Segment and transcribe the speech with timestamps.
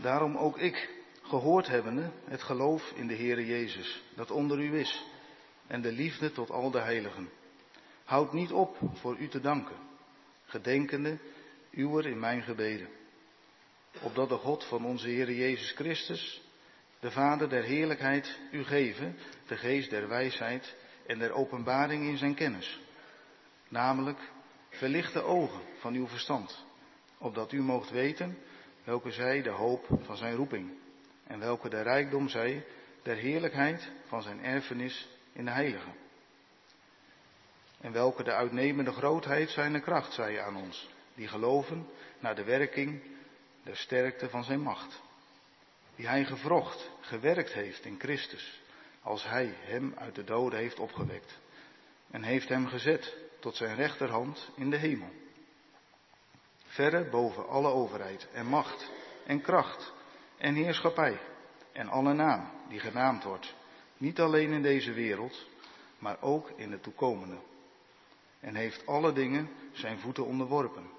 [0.00, 0.88] Daarom ook ik,
[1.22, 5.04] gehoord hebbende het geloof in de Heere Jezus, dat onder u is,
[5.66, 7.28] en de liefde tot al de heiligen.
[8.04, 9.76] Houd niet op voor u te danken,
[10.44, 11.18] gedenkende
[11.70, 12.88] uwer in mijn gebeden.
[14.02, 16.42] Opdat de God van onze Heere Jezus Christus,
[17.00, 20.76] de Vader der heerlijkheid, u geven, de geest der wijsheid
[21.06, 22.80] en der openbaring in zijn kennis.
[23.68, 24.30] Namelijk,
[24.68, 26.64] verlicht de ogen van uw verstand,
[27.18, 28.38] opdat u moogt weten
[28.88, 30.70] welke zij de hoop van zijn roeping
[31.26, 32.66] en welke de rijkdom zij
[33.02, 35.92] der heerlijkheid van zijn erfenis in de heiligen.
[37.80, 41.86] En welke de uitnemende grootheid zijn kracht zij aan ons, die geloven
[42.18, 43.02] naar de werking
[43.62, 45.00] der sterkte van zijn macht.
[45.96, 48.62] Die hij gevrocht, gewerkt heeft in Christus,
[49.02, 51.38] als hij hem uit de doden heeft opgewekt.
[52.10, 55.10] En heeft hem gezet tot zijn rechterhand in de hemel.
[56.68, 58.90] Verre boven alle overheid en macht
[59.26, 59.92] en kracht
[60.36, 61.18] en heerschappij
[61.72, 63.54] en alle naam die genaamd wordt.
[63.96, 65.46] Niet alleen in deze wereld,
[65.98, 67.38] maar ook in de toekomende.
[68.40, 70.90] En heeft alle dingen zijn voeten onderworpen.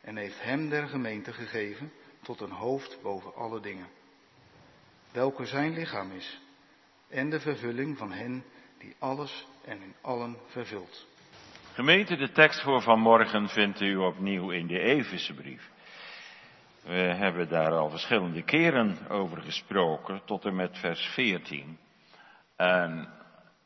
[0.00, 3.88] En heeft hem der gemeente gegeven tot een hoofd boven alle dingen.
[5.12, 6.40] Welke zijn lichaam is.
[7.08, 8.44] En de vervulling van hen
[8.78, 11.06] die alles en in allen vervult.
[11.76, 15.70] Gemeente, de tekst voor vanmorgen vindt u opnieuw in de Efeze brief.
[16.82, 21.78] We hebben daar al verschillende keren over gesproken, tot en met vers 14.
[22.56, 23.08] En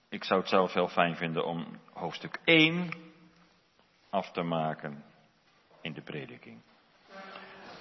[0.08, 2.90] ik zou het zelf heel fijn vinden om hoofdstuk 1
[4.10, 5.04] af te maken
[5.80, 6.60] in de prediking.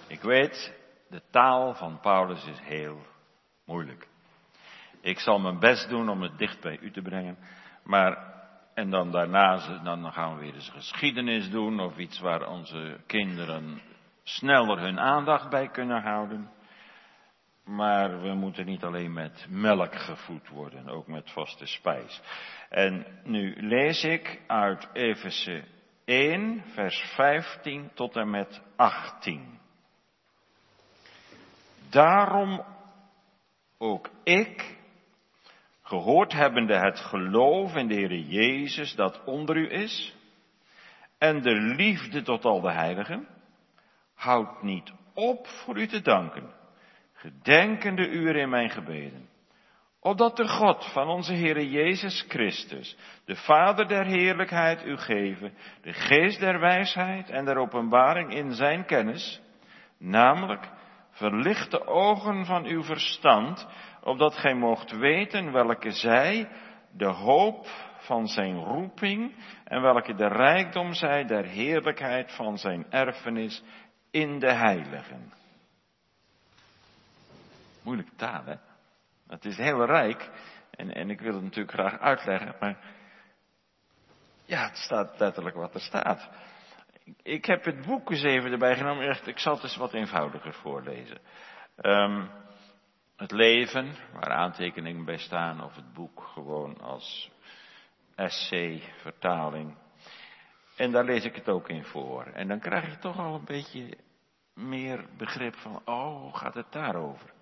[0.07, 0.73] Ik weet,
[1.07, 3.01] de taal van Paulus is heel
[3.65, 4.07] moeilijk.
[5.01, 7.37] Ik zal mijn best doen om het dicht bij u te brengen,
[7.83, 8.38] maar
[8.79, 13.81] en dan daarna dan gaan we weer eens geschiedenis doen of iets waar onze kinderen
[14.23, 16.49] sneller hun aandacht bij kunnen houden.
[17.65, 22.21] Maar we moeten niet alleen met melk gevoed worden, ook met vaste spijs.
[22.69, 25.63] En nu lees ik uit Efeze
[26.05, 29.59] 1, vers 15 tot en met 18.
[31.89, 32.65] Daarom
[33.77, 34.78] ook ik,
[35.89, 40.15] gehoord hebbende het geloof in de Heer Jezus dat onder u is,
[41.17, 43.27] en de liefde tot al de heiligen,
[44.15, 46.53] houd niet op voor u te danken,
[47.13, 49.29] gedenkende uren in mijn gebeden,
[49.99, 55.93] opdat de God van onze Heer Jezus Christus, de Vader der heerlijkheid, u geven, de
[55.93, 59.41] geest der wijsheid en der openbaring in zijn kennis,
[59.97, 60.69] namelijk
[61.11, 63.67] verlicht de ogen van uw verstand,
[64.03, 66.49] opdat gij moogt weten welke zij
[66.91, 67.67] de hoop
[67.97, 73.63] van zijn roeping en welke de rijkdom zij der heerlijkheid van zijn erfenis
[74.11, 75.33] in de heiligen.
[77.83, 78.55] Moeilijke taal, hè?
[79.27, 80.29] Het is heel rijk
[80.71, 82.77] en, en ik wil het natuurlijk graag uitleggen, maar
[84.45, 86.29] ja, het staat letterlijk wat er staat.
[87.23, 90.53] Ik heb het boek eens even erbij genomen, echt, ik zal het eens wat eenvoudiger
[90.53, 91.17] voorlezen.
[91.81, 92.29] Um,
[93.19, 97.31] het leven, waar aantekeningen bij staan, of het boek gewoon als
[98.15, 99.75] essay, vertaling.
[100.75, 102.23] En daar lees ik het ook in voor.
[102.23, 103.97] En dan krijg je toch al een beetje
[104.53, 107.33] meer begrip van, oh, gaat het daarover?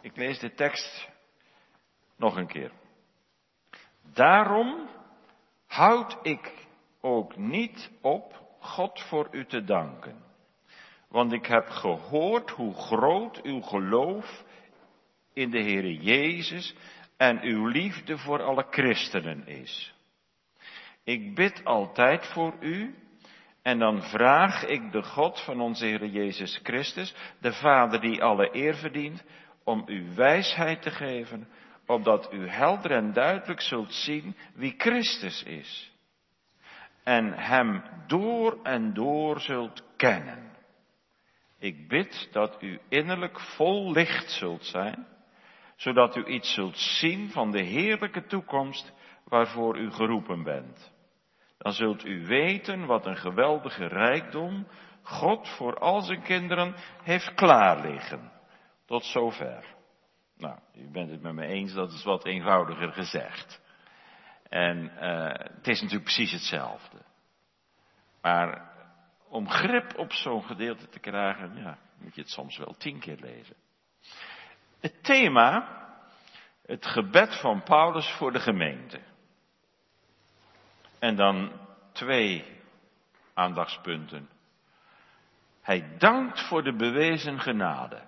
[0.00, 1.08] Ik lees de tekst
[2.16, 2.72] nog een keer.
[4.12, 4.88] Daarom
[5.66, 6.66] houd ik
[7.00, 10.22] ook niet op God voor u te danken.
[11.08, 14.43] Want ik heb gehoord hoe groot uw geloof
[15.34, 16.74] in de Heere Jezus
[17.16, 19.94] en uw liefde voor alle christenen is.
[21.04, 22.94] Ik bid altijd voor u
[23.62, 28.48] en dan vraag ik de God van onze Heer Jezus Christus, de Vader die alle
[28.52, 29.24] eer verdient,
[29.64, 31.48] om u wijsheid te geven,
[31.86, 35.92] opdat u helder en duidelijk zult zien wie Christus is.
[37.04, 40.52] En Hem door en door zult kennen.
[41.58, 45.06] Ik bid dat u innerlijk vol licht zult zijn,
[45.76, 48.92] zodat u iets zult zien van de heerlijke toekomst
[49.24, 50.92] waarvoor u geroepen bent.
[51.58, 54.66] Dan zult u weten wat een geweldige rijkdom
[55.02, 58.32] God voor al zijn kinderen heeft klaar liggen.
[58.86, 59.64] Tot zover.
[60.36, 63.62] Nou, u bent het met me eens, dat is wat eenvoudiger gezegd.
[64.48, 66.98] En uh, het is natuurlijk precies hetzelfde.
[68.20, 68.72] Maar
[69.28, 73.18] om grip op zo'n gedeelte te krijgen, ja, moet je het soms wel tien keer
[73.20, 73.56] lezen.
[74.84, 75.68] Het thema,
[76.66, 79.00] het gebed van Paulus voor de gemeente.
[80.98, 81.52] En dan
[81.92, 82.44] twee
[83.34, 84.28] aandachtspunten.
[85.62, 88.02] Hij dankt voor de bewezen genade.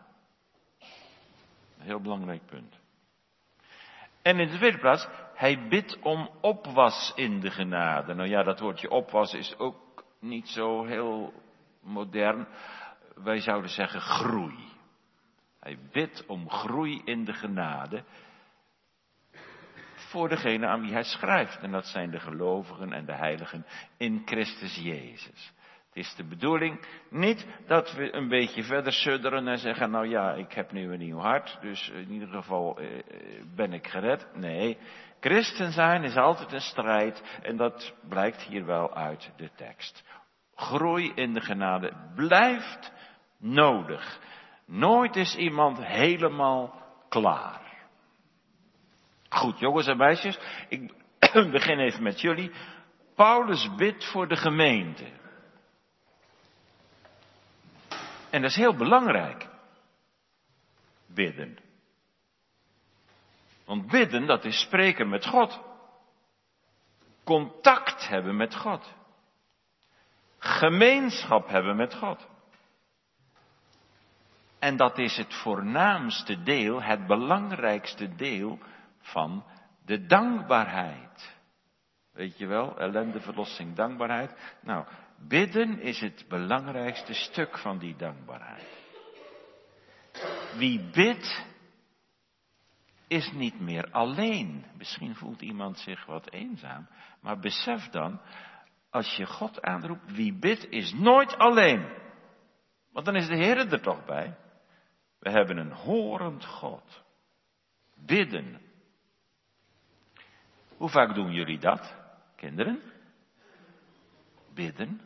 [1.79, 2.79] Heel belangrijk punt.
[4.23, 8.15] En in de tweede plaats, hij bidt om opwas in de genade.
[8.15, 11.43] Nou ja, dat woordje opwas is ook niet zo heel
[11.81, 12.49] modern.
[13.15, 14.75] Wij zouden zeggen groei.
[15.67, 18.05] Hij bidt om groei in de genade
[19.95, 21.59] voor degene aan wie hij schrijft.
[21.59, 23.67] En dat zijn de gelovigen en de heiligen
[23.97, 25.53] in Christus Jezus.
[25.87, 30.33] Het is de bedoeling niet dat we een beetje verder sudderen en zeggen, nou ja,
[30.33, 33.03] ik heb nu een nieuw hart, dus in ieder geval eh, eh,
[33.55, 34.27] ben ik gered.
[34.35, 34.79] Nee,
[35.21, 40.05] christen zijn is altijd een strijd en dat blijkt hier wel uit de tekst.
[40.55, 42.93] Groei in de genade blijft
[43.39, 44.21] nodig.
[44.67, 47.67] Nooit is iemand helemaal klaar.
[49.29, 50.93] Goed, jongens en meisjes, ik
[51.51, 52.53] begin even met jullie.
[53.15, 55.07] Paulus bidt voor de gemeente.
[58.31, 59.49] En dat is heel belangrijk.
[61.07, 61.59] Bidden.
[63.65, 65.61] Want bidden, dat is spreken met God.
[67.25, 68.95] Contact hebben met God.
[70.39, 72.27] Gemeenschap hebben met God.
[74.59, 78.59] En dat is het voornaamste deel, het belangrijkste deel
[79.01, 79.45] van
[79.85, 81.35] de dankbaarheid.
[82.13, 84.57] Weet je wel, ellende, verlossing, dankbaarheid.
[84.63, 84.87] Nou,
[85.29, 88.85] bidden is het belangrijkste stuk van die dankbaarheid.
[90.57, 91.45] Wie bidt,
[93.09, 94.65] is niet meer alleen.
[94.77, 96.89] Misschien voelt iemand zich wat eenzaam,
[97.21, 98.21] maar besef dan,
[98.91, 101.89] als je God aanroept, wie bidt is nooit alleen.
[102.93, 104.37] Want dan is de Heer er toch bij.
[105.27, 107.03] We hebben een horend God.
[107.95, 108.61] Bidden.
[110.77, 111.95] Hoe vaak doen jullie dat,
[112.37, 112.83] kinderen?
[114.55, 115.01] Bidden.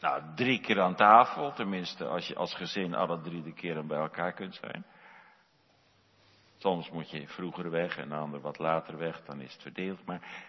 [0.00, 3.98] Nou, drie keer aan tafel, tenminste als je als gezin alle drie de keren bij
[3.98, 4.86] elkaar kunt zijn.
[6.56, 10.04] Soms moet je vroeger weg en de ander wat later weg, dan is het verdeeld.
[10.06, 10.44] Maar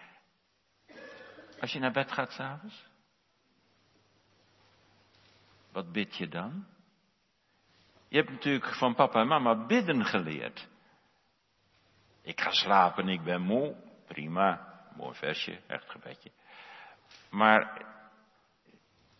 [1.60, 2.86] als je naar bed gaat s'avonds,
[5.72, 6.66] wat bid je dan?
[8.08, 10.68] Je hebt natuurlijk van papa en mama bidden geleerd.
[12.22, 13.74] Ik ga slapen, ik ben moe.
[14.06, 16.30] Prima, mooi versje, echt gebedje.
[17.30, 17.84] Maar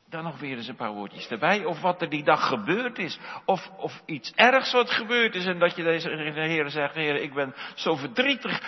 [0.08, 1.64] dan nog weer eens een paar woordjes erbij.
[1.64, 3.18] Of wat er die dag gebeurd is.
[3.44, 5.46] Of, of iets ergs wat gebeurd is.
[5.46, 8.62] En dat je deze Heer zegt, Heer, ik ben zo verdrietig.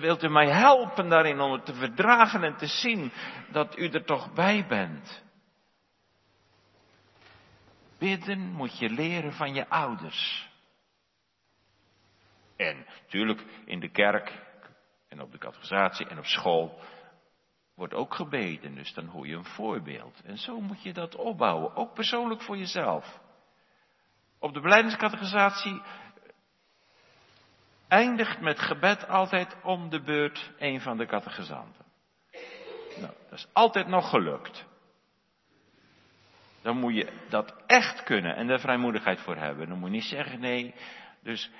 [0.00, 3.12] Wilt u mij helpen daarin om het te verdragen en te zien
[3.52, 5.22] dat u er toch bij bent?
[8.00, 10.48] Bidden moet je leren van je ouders.
[12.56, 14.32] En natuurlijk in de kerk
[15.08, 16.80] en op de catechisatie en op school
[17.74, 18.74] wordt ook gebeden.
[18.74, 20.20] Dus dan hoor je een voorbeeld.
[20.24, 23.20] En zo moet je dat opbouwen, ook persoonlijk voor jezelf.
[24.38, 25.82] Op de beleidingscategorisatie
[27.88, 31.84] eindigt met gebed altijd om de beurt een van de catechisanten.
[32.96, 34.68] Nou, dat is altijd nog gelukt.
[36.62, 39.68] Dan moet je dat echt kunnen en daar vrijmoedigheid voor hebben.
[39.68, 40.74] Dan moet je niet zeggen nee.
[41.22, 41.50] Dus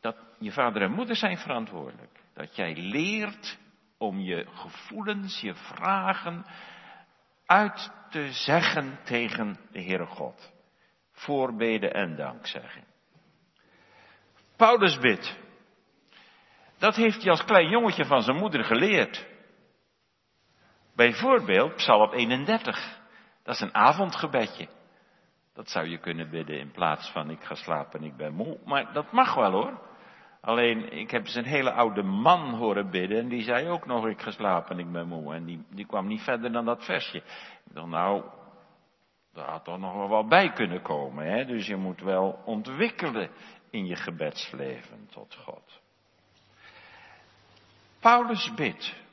[0.00, 2.20] dat je vader en moeder zijn verantwoordelijk.
[2.34, 3.58] Dat jij leert
[3.98, 6.44] om je gevoelens, je vragen
[7.46, 10.52] uit te zeggen tegen de Heere God.
[11.12, 12.84] Voorbeden en dankzeggen.
[14.56, 15.38] Paulus bidt.
[16.78, 19.26] Dat heeft hij als klein jongetje van zijn moeder geleerd.
[20.96, 22.97] Bijvoorbeeld Psalm 31.
[23.48, 24.68] Dat is een avondgebedje.
[25.54, 28.58] Dat zou je kunnen bidden in plaats van ik ga slapen en ik ben moe.
[28.64, 29.80] Maar dat mag wel hoor.
[30.40, 34.06] Alleen, ik heb eens een hele oude man horen bidden en die zei ook nog,
[34.06, 35.34] ik ga slapen en ik ben moe.
[35.34, 37.16] En die, die kwam niet verder dan dat versje.
[37.16, 38.24] Ik dacht, nou,
[39.32, 41.26] daar had toch nog wel wat bij kunnen komen.
[41.26, 41.44] Hè?
[41.44, 43.30] Dus je moet wel ontwikkelen
[43.70, 45.80] in je gebedsleven tot God.
[48.00, 49.06] Paulus bidt.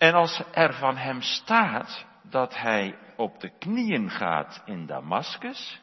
[0.00, 5.82] En als er van hem staat dat hij op de knieën gaat in Damaskus,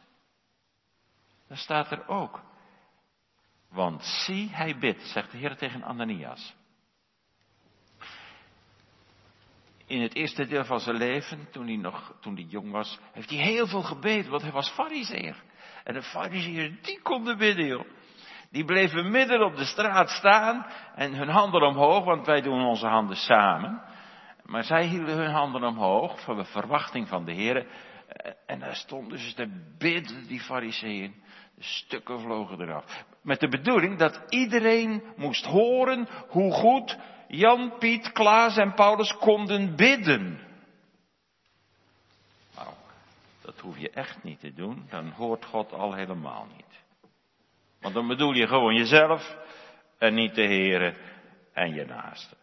[1.48, 2.42] dan staat er ook,
[3.70, 6.56] want zie, hij bidt, zegt de Heer tegen Ananias.
[9.86, 13.30] In het eerste deel van zijn leven, toen hij nog, toen hij jong was, heeft
[13.30, 15.44] hij heel veel gebeden, want hij was fariseer.
[15.84, 17.86] En de fariseer, die konden bidden, joh.
[18.52, 22.88] Die bleven midden op de straat staan en hun handen omhoog, want wij doen onze
[22.88, 23.87] handen samen.
[24.48, 27.68] Maar zij hielden hun handen omhoog voor de verwachting van de Heer.
[28.46, 31.16] En daar stonden ze te bidden, die fariseeën.
[31.60, 33.06] Stukken vlogen eraf.
[33.22, 39.76] Met de bedoeling dat iedereen moest horen hoe goed Jan, Piet, Klaas en Paulus konden
[39.76, 40.40] bidden.
[42.56, 42.70] Nou,
[43.42, 46.84] Dat hoef je echt niet te doen, dan hoort God al helemaal niet.
[47.82, 49.38] Want dan bedoel je gewoon jezelf
[49.98, 50.94] en niet de Heere
[51.54, 52.36] en je naaste.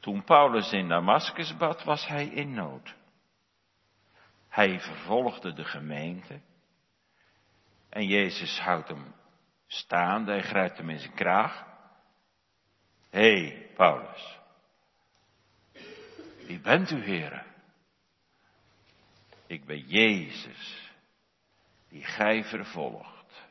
[0.00, 2.94] Toen Paulus in Damascus bad, was hij in nood.
[4.48, 6.40] Hij vervolgde de gemeente.
[7.88, 9.14] En Jezus houdt hem
[9.66, 11.66] staande, hij grijpt hem in zijn kraag.
[13.10, 14.38] Hé, hey, Paulus.
[16.46, 17.46] Wie bent u, heren?
[19.46, 20.90] Ik ben Jezus,
[21.88, 23.46] die gij vervolgt.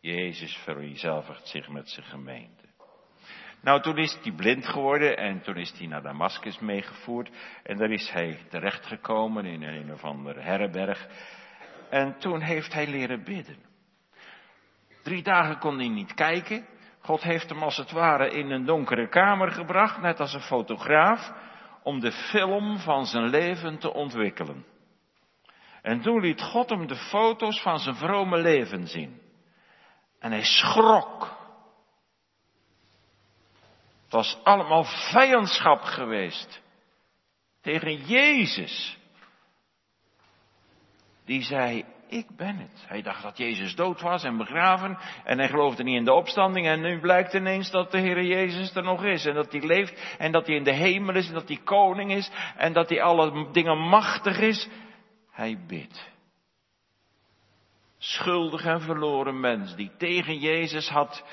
[0.00, 2.63] Jezus vereenzelvigt zich met zijn gemeente.
[3.64, 7.30] Nou, toen is hij blind geworden en toen is hij naar Damascus meegevoerd.
[7.62, 11.06] En daar is hij terechtgekomen in een of andere herberg.
[11.90, 13.56] En toen heeft hij leren bidden.
[15.02, 16.66] Drie dagen kon hij niet kijken.
[17.00, 21.32] God heeft hem als het ware in een donkere kamer gebracht, net als een fotograaf,
[21.82, 24.64] om de film van zijn leven te ontwikkelen.
[25.82, 29.20] En toen liet God hem de foto's van zijn vrome leven zien.
[30.18, 31.43] En hij schrok.
[34.04, 36.62] Het was allemaal vijandschap geweest
[37.60, 38.98] tegen Jezus.
[41.24, 42.84] Die zei, ik ben het.
[42.86, 46.66] Hij dacht dat Jezus dood was en begraven en hij geloofde niet in de opstanding
[46.66, 50.16] en nu blijkt ineens dat de Heer Jezus er nog is en dat hij leeft
[50.18, 53.02] en dat hij in de hemel is en dat hij koning is en dat hij
[53.02, 54.68] alle dingen machtig is.
[55.30, 56.12] Hij bidt.
[57.98, 61.24] Schuldig en verloren mens die tegen Jezus had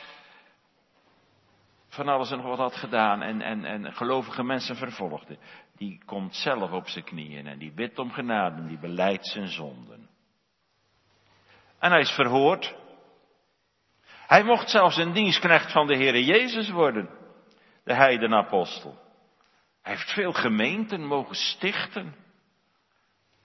[1.91, 5.37] van alles en nog wat had gedaan en, en, en gelovige mensen vervolgde.
[5.77, 9.47] Die komt zelf op zijn knieën en die bidt om genade en die beleidt zijn
[9.47, 10.09] zonden.
[11.79, 12.75] En hij is verhoord.
[14.27, 17.09] Hij mocht zelfs een dienstknecht van de Heere Jezus worden,
[17.83, 18.99] de heidenapostel.
[19.81, 22.15] Hij heeft veel gemeenten mogen stichten.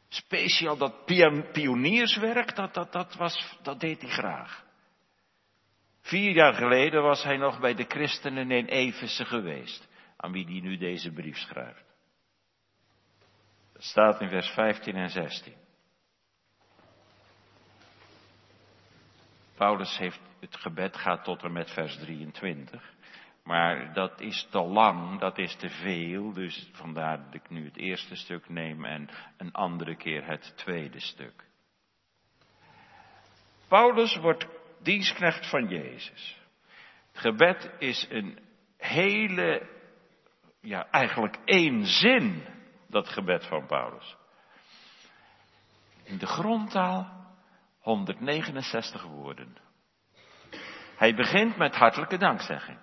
[0.09, 1.05] Speciaal dat
[1.53, 4.66] pionierswerk, dat, dat, dat, was, dat deed hij graag.
[6.07, 10.61] Vier jaar geleden was hij nog bij de christenen in Efeze geweest, aan wie hij
[10.61, 11.85] nu deze brief schrijft.
[13.73, 15.55] Dat staat in vers 15 en 16.
[19.57, 22.95] Paulus heeft het gebed gaat tot en met vers 23.
[23.45, 27.77] Maar dat is te lang, dat is te veel, dus vandaar dat ik nu het
[27.77, 31.45] eerste stuk neem en een andere keer het tweede stuk.
[33.69, 34.56] Paulus wordt
[34.87, 36.41] dienstknecht van Jezus.
[37.13, 38.39] Het gebed is een
[38.77, 39.69] hele,
[40.61, 42.45] ja eigenlijk één zin,
[42.89, 44.17] dat gebed van Paulus.
[46.03, 47.27] In de grondtaal
[47.81, 49.57] 169 woorden.
[50.97, 52.79] Hij begint met hartelijke dankzegging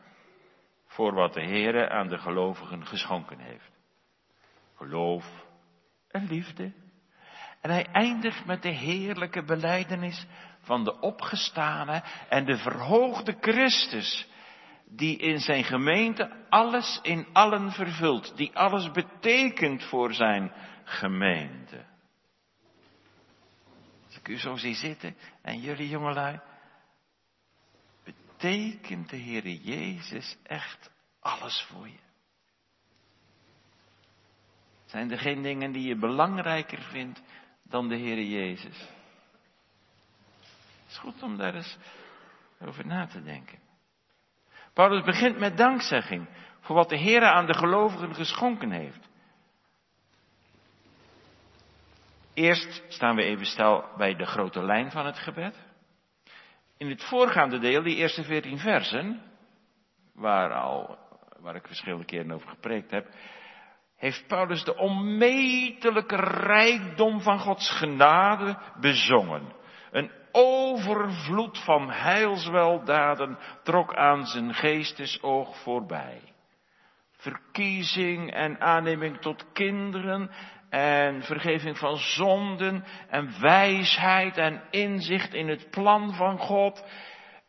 [0.86, 3.72] voor wat de Heere aan de gelovigen geschonken heeft.
[4.76, 5.46] Geloof
[6.08, 6.74] en liefde.
[7.62, 10.28] En hij eindigt met de heerlijke beleidenis
[10.63, 14.27] van de opgestane en de verhoogde Christus,
[14.86, 20.51] die in zijn gemeente alles in allen vervult, die alles betekent voor zijn
[20.84, 21.86] gemeente.
[24.05, 26.39] Als ik u zo zie zitten en jullie jongelui,
[28.03, 32.01] betekent de Heere Jezus echt alles voor je?
[34.86, 37.22] Zijn er geen dingen die je belangrijker vindt
[37.63, 38.93] dan de Heere Jezus?
[40.94, 41.78] Is goed om daar eens
[42.62, 43.60] over na te denken.
[44.74, 46.28] Paulus begint met dankzegging
[46.60, 49.10] voor wat de Heer aan de gelovigen geschonken heeft.
[52.34, 55.56] Eerst staan we even stil bij de grote lijn van het gebed.
[56.78, 59.22] In het voorgaande deel, die eerste veertien versen,
[60.14, 60.98] waar, al,
[61.40, 63.08] waar ik verschillende keren over gepreekt heb,
[63.96, 69.54] heeft Paulus de onmetelijke rijkdom van Gods genade bezongen.
[69.92, 76.22] Een overvloed van heilsweldaden trok aan zijn geestesoog voorbij.
[77.18, 80.32] Verkiezing en aanneming tot kinderen
[80.70, 86.86] en vergeving van zonden en wijsheid en inzicht in het plan van God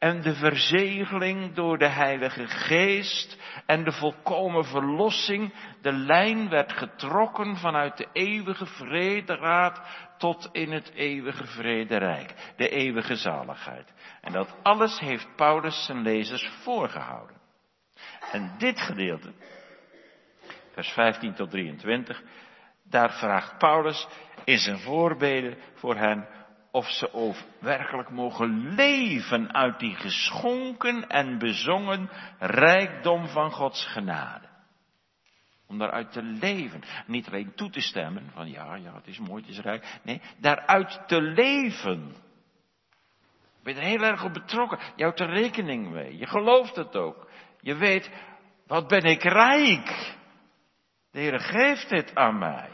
[0.04, 5.54] en de verzegeling door de Heilige Geest en de volkomen verlossing.
[5.82, 9.80] De lijn werd getrokken vanuit de eeuwige vrederaad
[10.18, 13.92] tot in het eeuwige vrederijk, de eeuwige zaligheid.
[14.20, 17.36] En dat alles heeft Paulus zijn lezers voorgehouden.
[18.32, 19.32] En dit gedeelte,
[20.72, 22.22] vers 15 tot 23,
[22.82, 24.06] daar vraagt Paulus
[24.44, 26.28] in zijn voorbeden voor hen
[26.74, 34.48] of ze ook werkelijk mogen leven uit die geschonken en bezongen rijkdom van Gods genade.
[35.66, 36.82] Om daaruit te leven.
[37.06, 40.00] Niet alleen toe te stemmen van ja, ja, het is mooi, het is rijk.
[40.02, 42.14] Nee, daaruit te leven.
[43.56, 44.78] Je bent er heel erg op betrokken.
[44.96, 46.18] Je houdt er rekening mee.
[46.18, 47.30] Je gelooft het ook.
[47.60, 48.10] Je weet,
[48.66, 50.16] wat ben ik rijk.
[51.10, 52.70] De Heer geeft dit aan mij.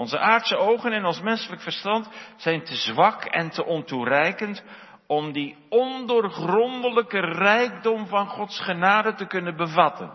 [0.00, 4.64] Onze aardse ogen en ons menselijk verstand zijn te zwak en te ontoereikend
[5.06, 10.12] om die ondoorgrondelijke rijkdom van Gods genade te kunnen bevatten.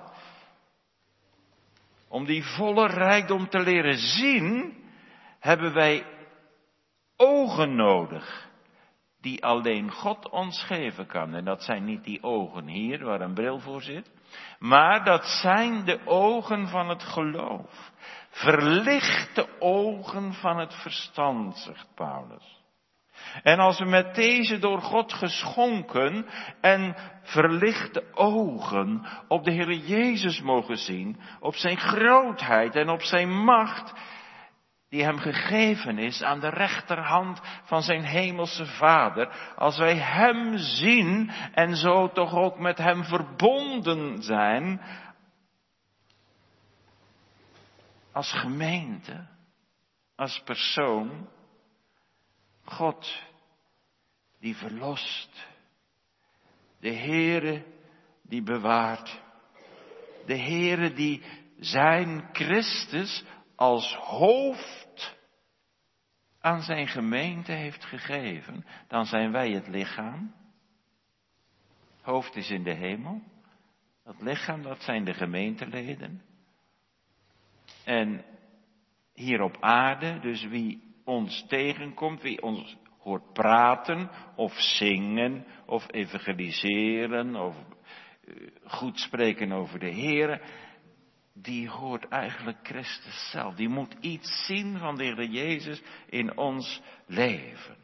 [2.08, 4.77] Om die volle rijkdom te leren zien,
[5.39, 6.06] hebben wij
[7.15, 8.45] ogen nodig
[9.25, 11.34] die alleen God ons geven kan.
[11.34, 14.12] En dat zijn niet die ogen hier waar een bril voor zit,
[14.60, 17.91] maar dat zijn de ogen van het geloof.
[18.29, 22.63] Verlichte ogen van het verstand, zegt Paulus.
[23.44, 26.25] En als we met deze door God geschonken
[26.62, 33.44] en verlichte ogen op de Heer Jezus mogen zien, op zijn grootheid en op zijn
[33.44, 33.94] macht,
[34.89, 41.30] die hem gegeven is aan de rechterhand van zijn hemelse Vader, als wij hem zien
[41.54, 44.82] en zo toch ook met hem verbonden zijn,
[48.12, 49.27] als gemeente,
[50.15, 51.30] als persoon,
[52.63, 53.22] God
[54.39, 55.48] die verlost,
[56.80, 57.65] de Heere
[58.22, 59.22] die bewaart,
[60.25, 61.24] de Heere die
[61.60, 63.24] zijn Christus
[63.56, 65.18] als hoofd
[66.40, 70.34] aan zijn gemeente heeft gegeven, dan zijn wij het lichaam.
[72.02, 73.22] Hoofd is in de hemel.
[74.04, 76.22] Dat lichaam, dat zijn de gemeenteleden.
[77.84, 78.26] En
[79.14, 87.36] hier op aarde, dus wie ons tegenkomt, wie ons hoort praten of zingen of evangeliseren
[87.36, 87.56] of
[88.28, 88.34] eh,
[88.64, 90.42] goed spreken over de Heer,
[91.38, 93.56] die hoort eigenlijk Christus zelf.
[93.56, 97.77] Die moet iets zien van de Heer Jezus in ons leven.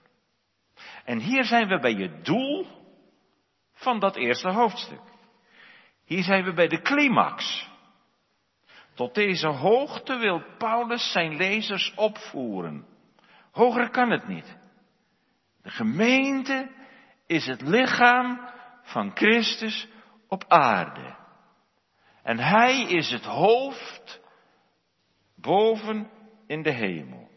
[1.05, 2.67] En hier zijn we bij het doel
[3.73, 5.01] van dat eerste hoofdstuk.
[6.05, 7.69] Hier zijn we bij de climax.
[8.93, 12.85] Tot deze hoogte wil Paulus zijn lezers opvoeren.
[13.51, 14.57] Hoger kan het niet.
[15.61, 16.71] De gemeente
[17.27, 18.49] is het lichaam
[18.83, 19.87] van Christus
[20.27, 21.20] op aarde.
[22.23, 24.21] En hij is het hoofd
[25.35, 26.09] boven
[26.47, 27.29] in de hemel.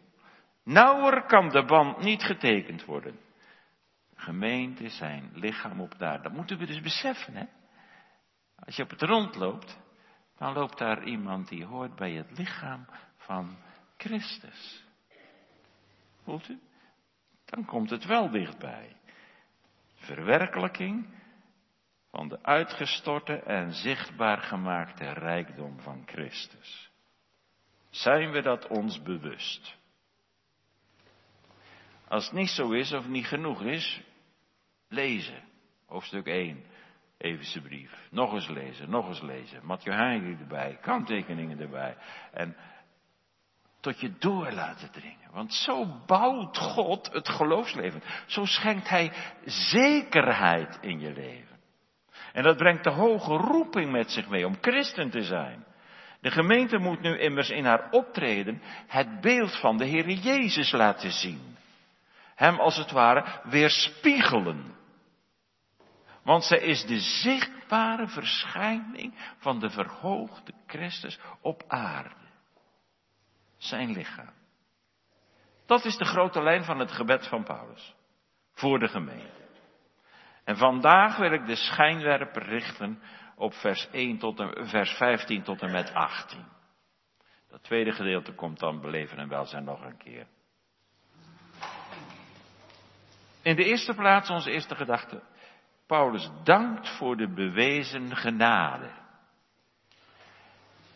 [0.65, 3.19] Nauwer kan de band niet getekend worden.
[4.15, 6.23] De gemeente is zijn lichaam op daar.
[6.23, 7.45] Dat moeten we dus beseffen, hè.
[8.59, 9.79] Als je op het rond loopt,
[10.37, 13.57] dan loopt daar iemand die hoort bij het lichaam van
[13.97, 14.85] Christus.
[16.23, 16.61] Voelt u?
[17.45, 18.97] Dan komt het wel dichtbij.
[19.95, 21.09] Verwerkelijking
[22.15, 26.91] van de uitgestorte en zichtbaar gemaakte rijkdom van Christus.
[27.91, 29.77] Zijn we dat ons bewust?
[32.09, 34.01] Als het niet zo is of niet genoeg is,
[34.89, 35.43] lezen.
[35.87, 36.65] Hoofdstuk 1,
[37.19, 38.09] Evense brief.
[38.11, 39.67] Nog eens lezen, nog eens lezen.
[39.67, 41.97] Matthew erbij, kanttekeningen erbij.
[42.33, 42.57] En
[43.81, 45.31] tot je door laten dringen.
[45.33, 48.03] Want zo bouwt God het geloofsleven.
[48.27, 49.13] Zo schenkt Hij
[49.45, 51.54] zekerheid in je leven.
[52.35, 55.65] En dat brengt de hoge roeping met zich mee om christen te zijn.
[56.21, 61.11] De gemeente moet nu immers in haar optreden het beeld van de Heer Jezus laten
[61.11, 61.57] zien.
[62.35, 64.75] Hem als het ware weerspiegelen.
[66.23, 72.25] Want zij is de zichtbare verschijning van de verhoogde Christus op aarde
[73.57, 74.33] zijn lichaam.
[75.67, 77.95] Dat is de grote lijn van het gebed van Paulus.
[78.53, 79.44] Voor de gemeente.
[80.45, 83.03] En vandaag wil ik de schijnwerper richten
[83.37, 86.45] op vers, 1 tot en, vers 15 tot en met 18.
[87.49, 90.27] Dat tweede gedeelte komt dan beleven en welzijn nog een keer.
[93.43, 95.23] In de eerste plaats onze eerste gedachte.
[95.87, 98.91] Paulus dankt voor de bewezen genade.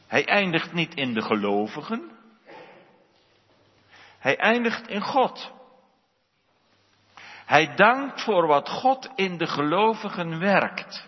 [0.06, 2.10] Hij eindigt niet in de gelovigen,
[4.18, 5.57] hij eindigt in God.
[7.48, 11.06] Hij dankt voor wat God in de gelovigen werkt.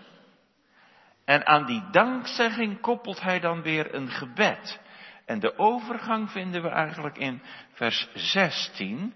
[1.24, 4.80] En aan die dankzegging koppelt hij dan weer een gebed.
[5.26, 9.14] En de overgang vinden we eigenlijk in vers 16.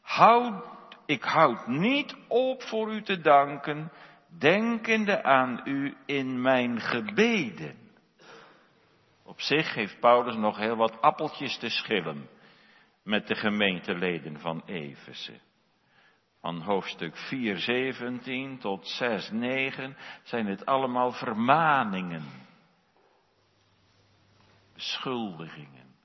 [0.00, 0.64] Houd,
[1.06, 3.92] ik houd niet op voor u te danken,
[4.38, 7.76] denkende aan u in mijn gebeden.
[9.24, 12.28] Op zich heeft Paulus nog heel wat appeltjes te schillen
[13.02, 15.46] met de gemeenteleden van Efeze.
[16.40, 22.46] Van hoofdstuk 4, 17 tot 6, 9 zijn het allemaal vermaningen.
[24.74, 25.96] beschuldigingen.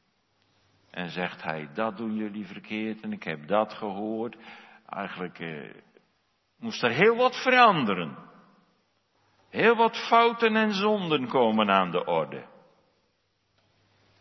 [0.91, 4.37] En zegt hij, dat doen jullie verkeerd en ik heb dat gehoord.
[4.85, 5.75] Eigenlijk eh,
[6.57, 8.17] moest er heel wat veranderen.
[9.49, 12.45] Heel wat fouten en zonden komen aan de orde.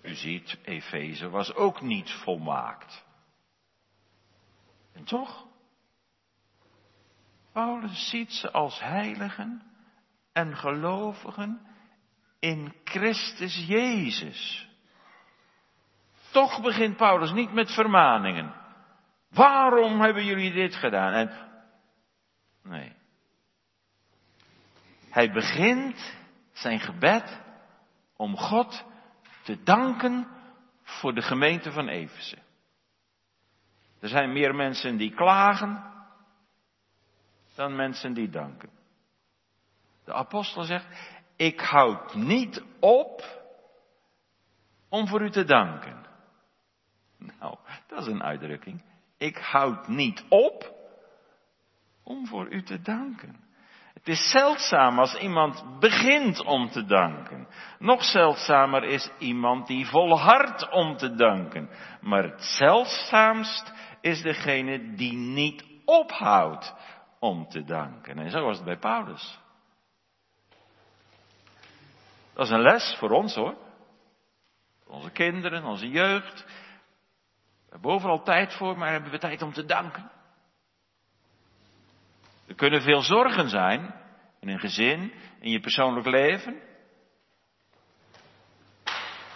[0.02, 3.04] U ziet, Efeze was ook niet volmaakt.
[4.92, 5.46] En toch,
[7.52, 9.62] Paulus ziet ze als heiligen
[10.32, 11.60] en gelovigen
[12.38, 14.68] in Christus Jezus.
[16.30, 18.54] Toch begint Paulus niet met vermaningen.
[19.30, 21.12] Waarom hebben jullie dit gedaan?
[21.12, 21.30] En
[22.62, 22.92] nee.
[25.10, 26.16] Hij begint
[26.52, 27.40] zijn gebed
[28.16, 28.84] om God
[29.42, 30.28] te danken
[30.82, 32.38] voor de gemeente van Efeze.
[34.00, 35.91] Er zijn meer mensen die klagen
[37.54, 38.70] dan mensen die danken.
[40.04, 40.86] De apostel zegt,
[41.36, 43.40] ik houd niet op
[44.88, 46.06] om voor u te danken.
[47.18, 48.82] Nou, dat is een uitdrukking.
[49.16, 50.74] Ik houd niet op
[52.02, 53.50] om voor u te danken.
[53.94, 57.46] Het is zeldzaam als iemand begint om te danken.
[57.78, 61.70] Nog zeldzamer is iemand die volhardt om te danken.
[62.00, 66.74] Maar het zeldzaamst is degene die niet ophoudt
[67.22, 68.18] om te danken.
[68.18, 69.38] En zo was het bij Paulus.
[72.32, 73.56] Dat is een les voor ons hoor.
[74.84, 76.44] Voor onze kinderen, onze jeugd.
[77.64, 80.10] We hebben overal tijd voor, maar hebben we tijd om te danken?
[82.46, 83.94] Er kunnen veel zorgen zijn
[84.40, 86.62] in een gezin, in je persoonlijk leven.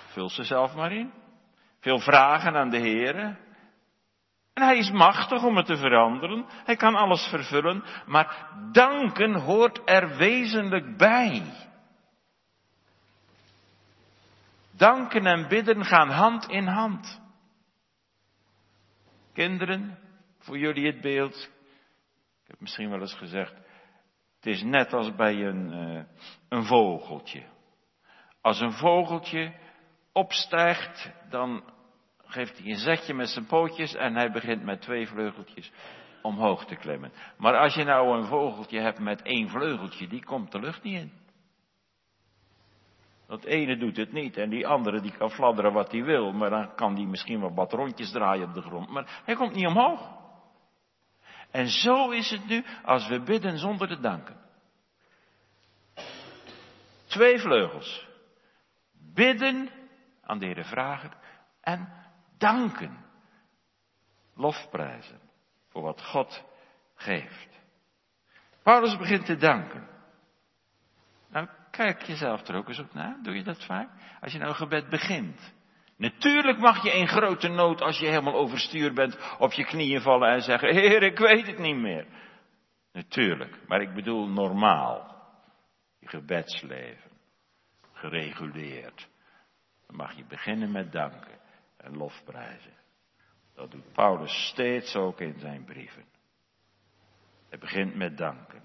[0.06, 1.12] Vul ze zelf maar in.
[1.80, 3.38] Veel vragen aan de Heer.
[4.56, 6.44] En hij is machtig om het te veranderen.
[6.48, 7.84] Hij kan alles vervullen.
[8.06, 11.42] Maar danken hoort er wezenlijk bij.
[14.70, 17.20] Danken en bidden gaan hand in hand.
[19.32, 19.98] Kinderen,
[20.38, 21.50] voor jullie het beeld.
[22.42, 23.54] Ik heb misschien wel eens gezegd.
[24.36, 26.04] Het is net als bij een, uh,
[26.48, 27.42] een vogeltje.
[28.40, 29.54] Als een vogeltje
[30.12, 31.74] opstijgt, dan
[32.26, 35.72] geeft hij een zetje met zijn pootjes en hij begint met twee vleugeltjes
[36.22, 37.12] omhoog te klimmen.
[37.38, 41.00] Maar als je nou een vogeltje hebt met één vleugeltje, die komt de lucht niet
[41.00, 41.12] in.
[43.26, 46.50] Dat ene doet het niet en die andere die kan fladderen wat hij wil, maar
[46.50, 49.66] dan kan die misschien wel wat rondjes draaien op de grond, maar hij komt niet
[49.66, 50.14] omhoog.
[51.50, 54.36] En zo is het nu als we bidden zonder te danken.
[57.06, 58.06] Twee vleugels.
[59.14, 59.70] Bidden,
[60.22, 61.12] aan de Heer vragen
[61.60, 62.05] en
[62.38, 63.04] danken.
[64.34, 65.20] Lofprijzen
[65.68, 66.44] voor wat God
[66.94, 67.60] geeft.
[68.62, 69.88] Paulus begint te danken.
[71.28, 73.18] Nou, kijk jezelf er ook eens op na.
[73.22, 73.88] Doe je dat vaak?
[74.20, 75.54] Als je nou een gebed begint.
[75.96, 80.30] Natuurlijk mag je in grote nood, als je helemaal overstuur bent, op je knieën vallen
[80.30, 82.06] en zeggen, Heer, ik weet het niet meer.
[82.92, 85.14] Natuurlijk, maar ik bedoel normaal.
[85.98, 87.10] Je gebedsleven.
[87.92, 89.08] Gereguleerd.
[89.86, 91.36] Dan mag je beginnen met danken
[91.86, 92.74] en lofprijzen.
[93.54, 96.04] Dat doet Paulus steeds ook in zijn brieven.
[97.48, 98.62] Hij begint met danken.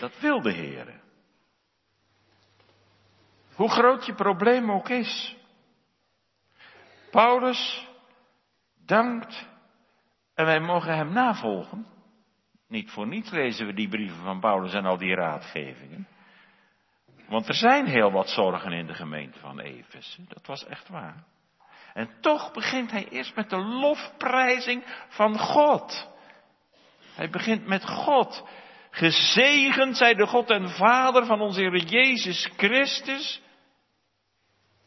[0.00, 1.00] Dat wil de Heer.
[3.54, 5.36] Hoe groot je probleem ook is.
[7.10, 7.88] Paulus
[8.74, 9.48] dankt
[10.34, 11.86] en wij mogen hem navolgen.
[12.68, 16.08] Niet voor niets lezen we die brieven van Paulus en al die raadgevingen.
[17.28, 20.24] Want er zijn heel wat zorgen in de gemeente van Efeze.
[20.28, 21.24] Dat was echt waar.
[21.94, 26.10] En toch begint hij eerst met de lofprijzing van God.
[27.14, 28.48] Hij begint met God.
[28.90, 33.42] Gezegend zij de God en Vader van onze Heer Jezus Christus,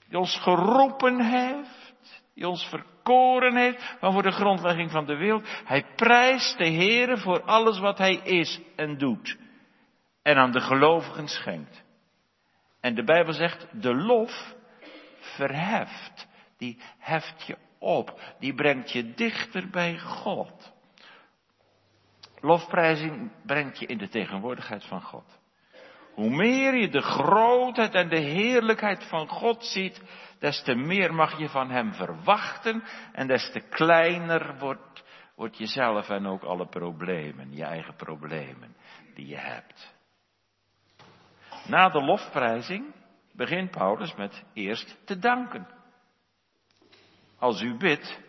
[0.08, 5.48] die ons geroepen heeft, die ons verkoren heeft van voor de grondlegging van de wereld.
[5.66, 9.38] Hij prijst de Heere voor alles wat Hij is en doet
[10.22, 11.86] en aan de gelovigen schenkt.
[12.88, 14.56] En de Bijbel zegt, de lof
[15.20, 20.74] verheft, die heft je op, die brengt je dichter bij God.
[22.40, 25.40] Lofprijzing brengt je in de tegenwoordigheid van God.
[26.14, 30.02] Hoe meer je de grootheid en de heerlijkheid van God ziet,
[30.40, 35.04] des te meer mag je van Hem verwachten en des te kleiner wordt,
[35.36, 38.76] wordt jezelf en ook alle problemen, je eigen problemen
[39.16, 39.97] die je hebt.
[41.68, 42.94] Na de lofprijzing
[43.32, 45.68] begint Paulus met eerst te danken.
[47.38, 48.20] Als u bidt,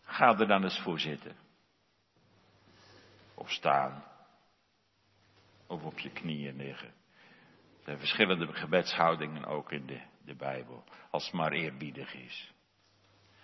[0.00, 1.36] ga er dan eens voor zitten.
[3.34, 4.04] Of staan.
[5.66, 6.92] Of op je knieën liggen.
[7.84, 12.54] zijn verschillende gebedshoudingen ook in de, de Bijbel, als het maar eerbiedig is.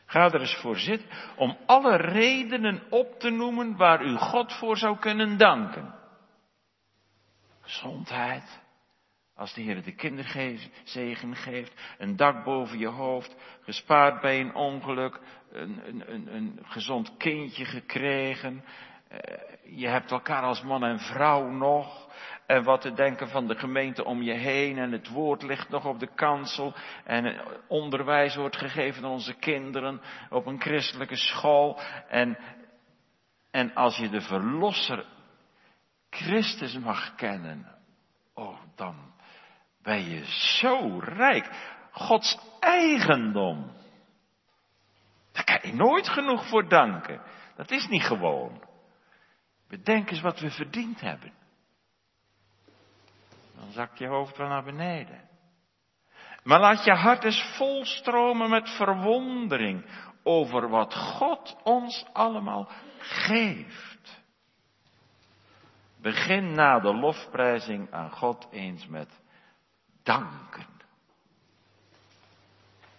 [0.06, 4.76] Ga er eens voor zitten om alle redenen op te noemen waar u God voor
[4.76, 5.94] zou kunnen danken.
[7.60, 8.61] Gezondheid,
[9.42, 15.20] als de Heer de kinderzegen geeft, een dak boven je hoofd, gespaard bij een ongeluk,
[15.52, 18.64] een, een, een, een gezond kindje gekregen.
[19.08, 19.18] Eh,
[19.78, 22.10] je hebt elkaar als man en vrouw nog.
[22.46, 24.78] En wat te denken van de gemeente om je heen.
[24.78, 26.74] En het woord ligt nog op de kansel.
[27.04, 30.00] En onderwijs wordt gegeven aan onze kinderen
[30.30, 31.80] op een christelijke school.
[32.08, 32.38] En,
[33.50, 35.06] en als je de verlosser
[36.10, 37.66] Christus mag kennen.
[38.34, 39.11] Oh, dan
[39.82, 41.50] ben je zo rijk.
[41.90, 43.72] Gods eigendom.
[45.32, 47.22] Daar kan je nooit genoeg voor danken.
[47.56, 48.62] Dat is niet gewoon.
[49.68, 51.32] Bedenk eens wat we verdiend hebben.
[53.56, 55.28] Dan zakt je hoofd wel naar beneden.
[56.42, 59.84] Maar laat je hart eens volstromen met verwondering
[60.22, 62.68] over wat God ons allemaal
[62.98, 64.22] geeft.
[66.00, 69.21] Begin na de lofprijzing aan God eens met
[70.02, 70.66] danken.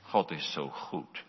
[0.02, 1.24] God is zo goed.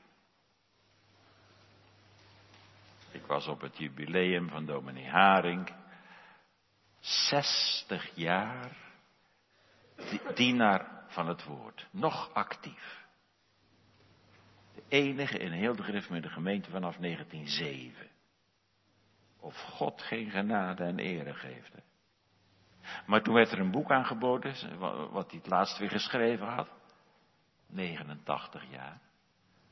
[3.11, 5.73] Ik was op het jubileum van dominee Haring.
[7.01, 8.77] 60 jaar
[10.35, 11.87] dienaar van het woord.
[11.91, 13.05] Nog actief.
[14.75, 18.11] De enige in heel de gereformeerde gemeente vanaf 1907.
[19.41, 21.75] Of God geen genade en ere geeft.
[23.07, 24.79] Maar toen werd er een boek aangeboden,
[25.13, 26.69] wat hij het laatst weer geschreven had.
[27.67, 29.01] 89 jaar.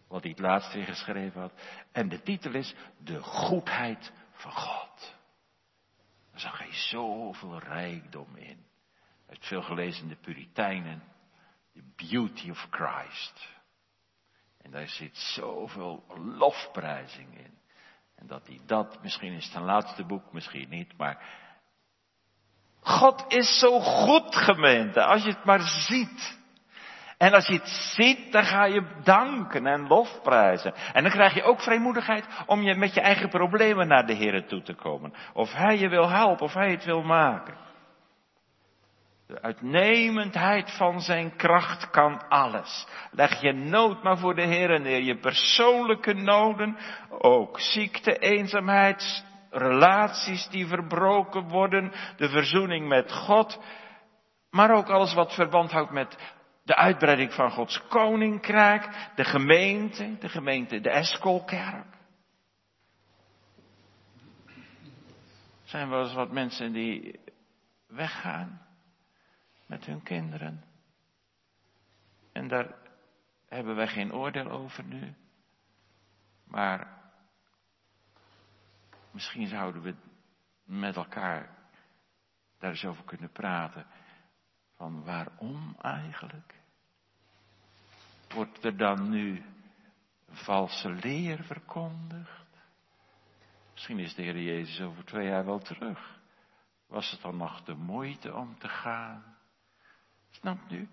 [0.09, 1.53] Wat hij het laatst weer geschreven had.
[1.93, 5.15] En de titel is De goedheid van God.
[6.31, 8.67] Daar zag hij zoveel rijkdom in.
[9.29, 11.03] Uit veel gelezen de Puritijnen.
[11.73, 13.49] The beauty of Christ.
[14.59, 17.59] En daar zit zoveel lofprijzing in.
[18.15, 21.42] En dat hij dat, misschien is zijn laatste boek, misschien niet, maar
[22.83, 26.41] God is zo goed, gemeente, als je het maar ziet.
[27.19, 30.75] En als je het ziet, dan ga je danken en lofprijzen.
[30.93, 34.47] En dan krijg je ook vrijmoedigheid om je met je eigen problemen naar de Heer
[34.47, 35.15] toe te komen.
[35.33, 37.55] Of Hij je wil helpen, of Hij het wil maken.
[39.27, 42.87] De uitnemendheid van zijn kracht kan alles.
[43.11, 46.77] Leg je nood maar voor de Heer neer, je persoonlijke noden,
[47.19, 53.61] ook ziekte, eenzaamheid, relaties die verbroken worden, de verzoening met God,
[54.51, 56.17] maar ook alles wat verband houdt met
[56.65, 61.91] de uitbreiding van Gods koninkrijk, de gemeente, de gemeente, de Eskolkerk.
[65.63, 67.21] Er zijn wel eens wat mensen die
[67.87, 68.67] weggaan
[69.67, 70.65] met hun kinderen.
[72.33, 72.75] En daar
[73.49, 75.15] hebben wij geen oordeel over nu.
[76.45, 77.02] Maar
[79.13, 79.95] Misschien zouden we
[80.65, 81.59] met elkaar
[82.59, 83.87] daar eens over kunnen praten.
[84.77, 86.55] Van waarom eigenlijk?
[88.29, 89.43] Wordt er dan nu
[90.27, 92.43] een valse leer verkondigd?
[93.73, 96.21] Misschien is de Heer Jezus over twee jaar wel terug.
[96.87, 99.37] Was het dan nog de moeite om te gaan?
[100.31, 100.89] Snapt u?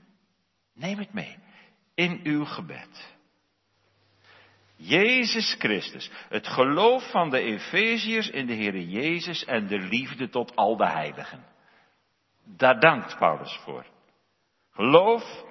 [0.73, 1.37] Neem het mee
[1.93, 3.17] in uw gebed.
[4.81, 6.11] Jezus Christus.
[6.29, 10.87] Het geloof van de Efeziërs in de Heer Jezus en de liefde tot al de
[10.87, 11.45] heiligen.
[12.45, 13.85] Daar dankt Paulus voor.
[14.71, 15.43] Geloof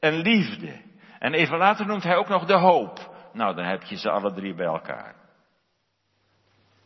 [0.00, 0.82] en liefde.
[1.18, 3.16] En even later noemt hij ook nog de hoop.
[3.32, 5.14] Nou, dan heb je ze alle drie bij elkaar.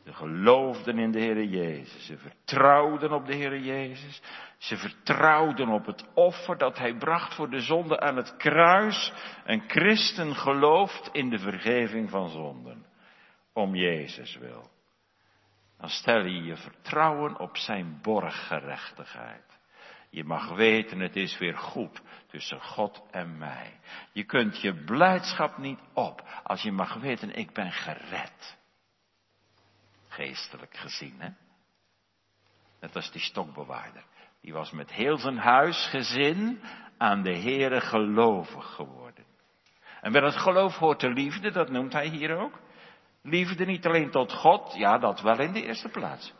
[0.05, 2.07] Ze geloofden in de Heer Jezus.
[2.07, 4.23] Ze vertrouwden op de Heer Jezus.
[4.59, 9.13] Ze vertrouwden op het offer dat Hij bracht voor de zonde aan het kruis.
[9.45, 12.87] Een christen gelooft in de vergeving van zonden.
[13.53, 14.71] Om Jezus wil.
[15.79, 19.61] Dan stel je je vertrouwen op Zijn borggerechtigheid.
[20.11, 23.81] Je mag weten, het is weer goed tussen God en mij.
[24.13, 28.61] Je kunt je blijdschap niet op als je mag weten, ik ben gered
[30.13, 31.15] geestelijk gezien.
[31.19, 31.29] Hè?
[32.81, 34.05] Net als die stokbewaarder.
[34.41, 36.63] Die was met heel zijn huisgezin
[36.99, 39.25] aan de Heere gelovig geworden.
[40.01, 42.59] En bij dat geloof hoort de liefde, dat noemt hij hier ook.
[43.23, 46.33] Liefde niet alleen tot God, ja dat wel in de eerste plaats.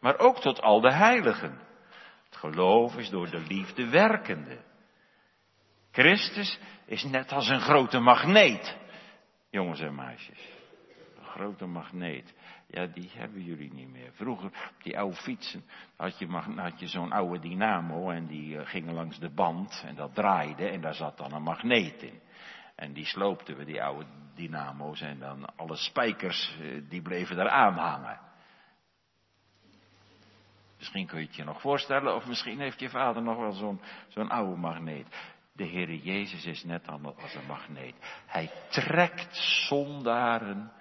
[0.00, 1.60] Maar ook tot al de heiligen.
[2.24, 4.58] Het geloof is door de liefde werkende.
[5.90, 8.76] Christus is net als een grote magneet,
[9.50, 10.56] jongens en meisjes
[11.38, 12.34] grote magneet.
[12.70, 14.12] Ja, die hebben jullie niet meer.
[14.12, 15.64] Vroeger, op die oude fietsen,
[15.96, 16.26] had je,
[16.56, 20.68] had je zo'n oude dynamo en die uh, gingen langs de band en dat draaide
[20.68, 22.20] en daar zat dan een magneet in.
[22.74, 27.74] En die sloopten we, die oude dynamo's, en dan alle spijkers, uh, die bleven eraan
[27.74, 28.20] hangen.
[30.78, 33.80] Misschien kun je het je nog voorstellen, of misschien heeft je vader nog wel zo'n
[34.08, 35.06] zo'n oude magneet.
[35.52, 37.94] De Heere Jezus is net als een magneet.
[38.26, 39.36] Hij trekt
[39.68, 40.72] zondaren,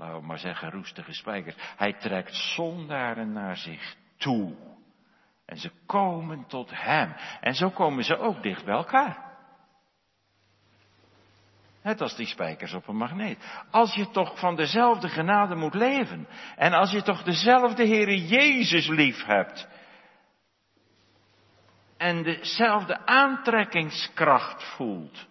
[0.00, 1.56] laten we maar zeggen roestige spijkers.
[1.76, 4.54] Hij trekt zondaren naar zich toe.
[5.46, 7.14] En ze komen tot Hem.
[7.40, 9.28] En zo komen ze ook dicht bij elkaar.
[11.82, 13.64] Net als die spijkers op een magneet.
[13.70, 16.28] Als je toch van dezelfde genade moet leven.
[16.56, 19.68] En als je toch dezelfde Heere Jezus lief hebt.
[21.96, 25.28] En dezelfde aantrekkingskracht voelt.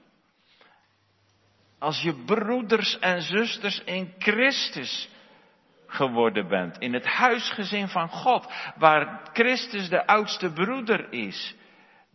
[1.79, 5.09] Als je broeders en zusters in Christus
[5.87, 6.77] geworden bent.
[6.77, 8.53] In het huisgezin van God.
[8.77, 11.57] Waar Christus de oudste broeder is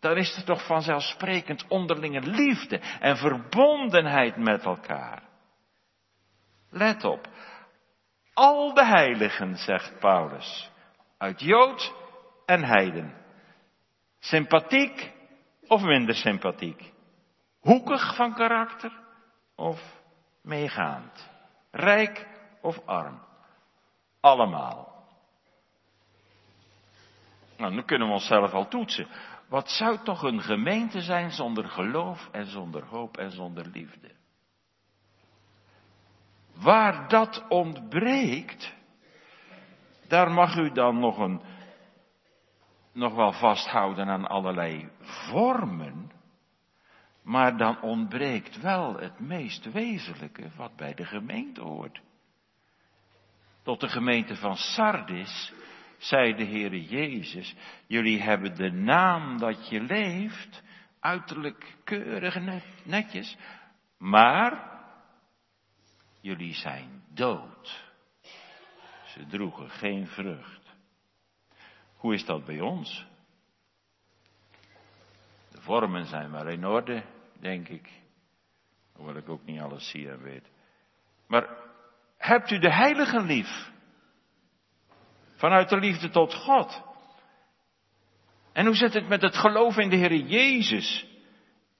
[0.04, 5.22] dan is er toch vanzelfsprekend onderlinge liefde en verbondenheid met elkaar.
[6.70, 7.28] Let op,
[8.32, 10.70] al de heiligen, zegt Paulus,
[11.18, 11.94] uit Jood
[12.46, 13.14] en Heiden.
[14.18, 15.12] Sympathiek
[15.68, 16.92] of minder sympathiek?
[17.60, 18.92] Hoekig van karakter
[19.54, 20.02] of
[20.42, 21.30] meegaand?
[21.70, 22.28] Rijk
[22.60, 23.20] of arm?
[24.20, 24.94] Allemaal.
[27.56, 29.06] Nou, nu kunnen we onszelf al toetsen.
[29.48, 34.10] Wat zou toch een gemeente zijn zonder geloof en zonder hoop en zonder liefde?
[36.54, 38.74] Waar dat ontbreekt,
[40.08, 41.40] daar mag u dan nog, een,
[42.92, 46.10] nog wel vasthouden aan allerlei vormen,
[47.24, 52.00] maar dan ontbreekt wel het meest wezenlijke wat bij de gemeente hoort.
[53.62, 55.52] Tot de gemeente van Sardis
[55.98, 57.54] zei de Heere Jezus,
[57.86, 60.62] jullie hebben de naam dat je leeft,
[61.00, 62.36] uiterlijk keurig
[62.84, 63.36] netjes,
[63.98, 64.72] maar
[66.20, 67.92] jullie zijn dood.
[69.06, 70.74] Ze droegen geen vrucht.
[71.96, 73.06] Hoe is dat bij ons?
[75.50, 77.02] De vormen zijn maar in orde,
[77.44, 77.88] denk ik.
[78.92, 80.50] Hoewel ik ook niet alles zie en weet.
[81.26, 81.48] Maar
[82.18, 83.70] hebt u de heiligen lief?
[85.36, 86.82] Vanuit de liefde tot God.
[88.52, 91.06] En hoe zit het met het geloof in de Heer Jezus?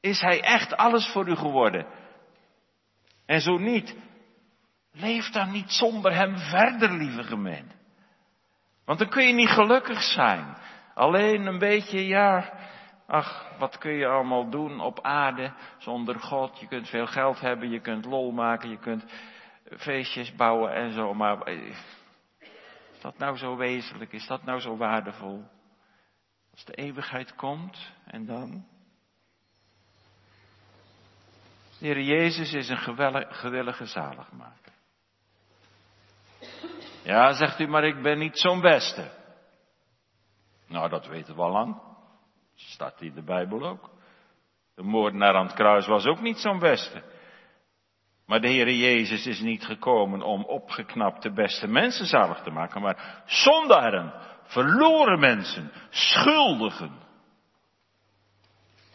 [0.01, 1.87] Is Hij echt alles voor u geworden?
[3.27, 3.97] En zo niet,
[4.93, 7.75] leef dan niet zonder Hem verder, lieve gemeente.
[8.85, 10.57] Want dan kun je niet gelukkig zijn.
[10.95, 12.53] Alleen een beetje, ja,
[13.07, 16.61] ach, wat kun je allemaal doen op aarde zonder God?
[16.61, 19.05] Je kunt veel geld hebben, je kunt lol maken, je kunt
[19.77, 21.77] feestjes bouwen en zo, maar eh,
[23.01, 24.13] dat nou zo wezenlijk?
[24.13, 25.45] Is dat nou zo waardevol?
[26.53, 28.67] Als de eeuwigheid komt en dan?
[31.79, 34.73] De Heer Jezus is een gewillige zaligmaker.
[37.03, 39.11] Ja, zegt u, maar ik ben niet zo'n beste.
[40.67, 41.94] Nou, dat weten we al lang.
[42.55, 43.91] Staat in de Bijbel ook.
[44.75, 47.03] De moordenaar aan het kruis was ook niet zo'n beste.
[48.27, 53.23] Maar de Heere Jezus is niet gekomen om opgeknapte beste mensen zalig te maken, maar
[53.27, 54.13] zondaren,
[54.43, 57.03] verloren mensen, schuldigen.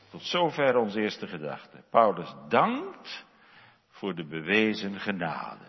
[0.10, 1.84] Tot zover onze eerste gedachte.
[1.90, 3.26] Paulus dankt
[3.88, 5.68] voor de bewezen genade.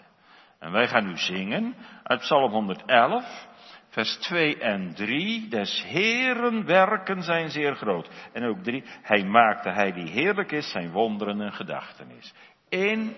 [0.58, 3.48] En wij gaan nu zingen uit Psalm 111,
[3.90, 5.48] vers 2 en 3.
[5.48, 8.08] Des Heeren werken zijn zeer groot.
[8.32, 8.84] En ook 3.
[9.02, 12.34] Hij maakte hij die heerlijk is, zijn wonderen en gedachtenis.
[12.68, 13.16] In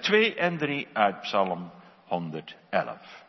[0.00, 1.70] 2 en 3 uit Psalm
[2.06, 3.22] 111.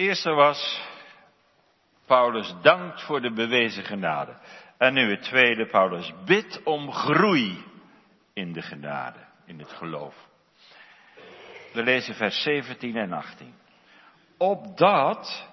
[0.00, 0.82] Eerste was,
[2.06, 4.34] Paulus dankt voor de bewezen genade.
[4.78, 7.64] En nu het tweede, Paulus bidt om groei
[8.32, 10.14] in de genade, in het geloof.
[11.72, 13.54] We lezen vers 17 en 18.
[14.38, 15.49] Opdat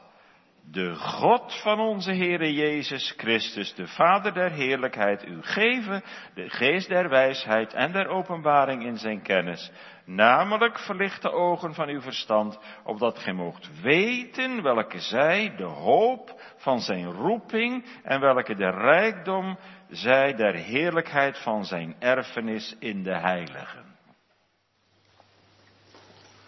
[0.72, 6.04] de God van onze Heere Jezus Christus, de Vader der heerlijkheid, u geven
[6.34, 9.72] de geest der wijsheid en der openbaring in zijn kennis,
[10.06, 16.80] namelijk verlichte ogen van uw verstand, opdat gij moogt weten welke zij de hoop van
[16.80, 19.58] zijn roeping en welke de rijkdom
[19.90, 23.86] zij der heerlijkheid van zijn erfenis in de heiligen.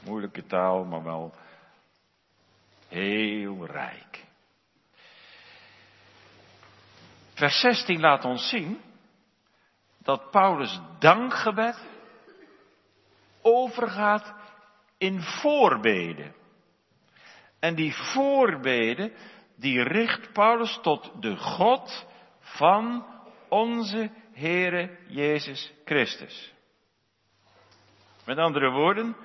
[0.05, 1.33] Moeilijke taal, maar wel
[2.89, 4.25] heel rijk.
[7.33, 8.81] Vers 16 laat ons zien
[9.97, 11.87] dat Paulus dankgebed
[13.41, 14.33] overgaat
[14.97, 16.35] in voorbeden.
[17.59, 19.13] En die voorbeden,
[19.55, 22.07] die richt Paulus tot de God
[22.39, 23.05] van
[23.49, 26.53] onze Heere Jezus Christus.
[28.25, 29.15] Met andere woorden,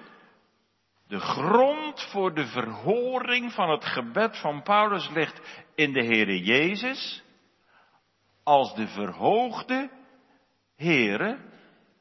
[1.14, 7.22] de grond voor de verhoring van het gebed van Paulus ligt in de Heere Jezus
[8.42, 9.90] als de verhoogde
[10.76, 11.38] Heere,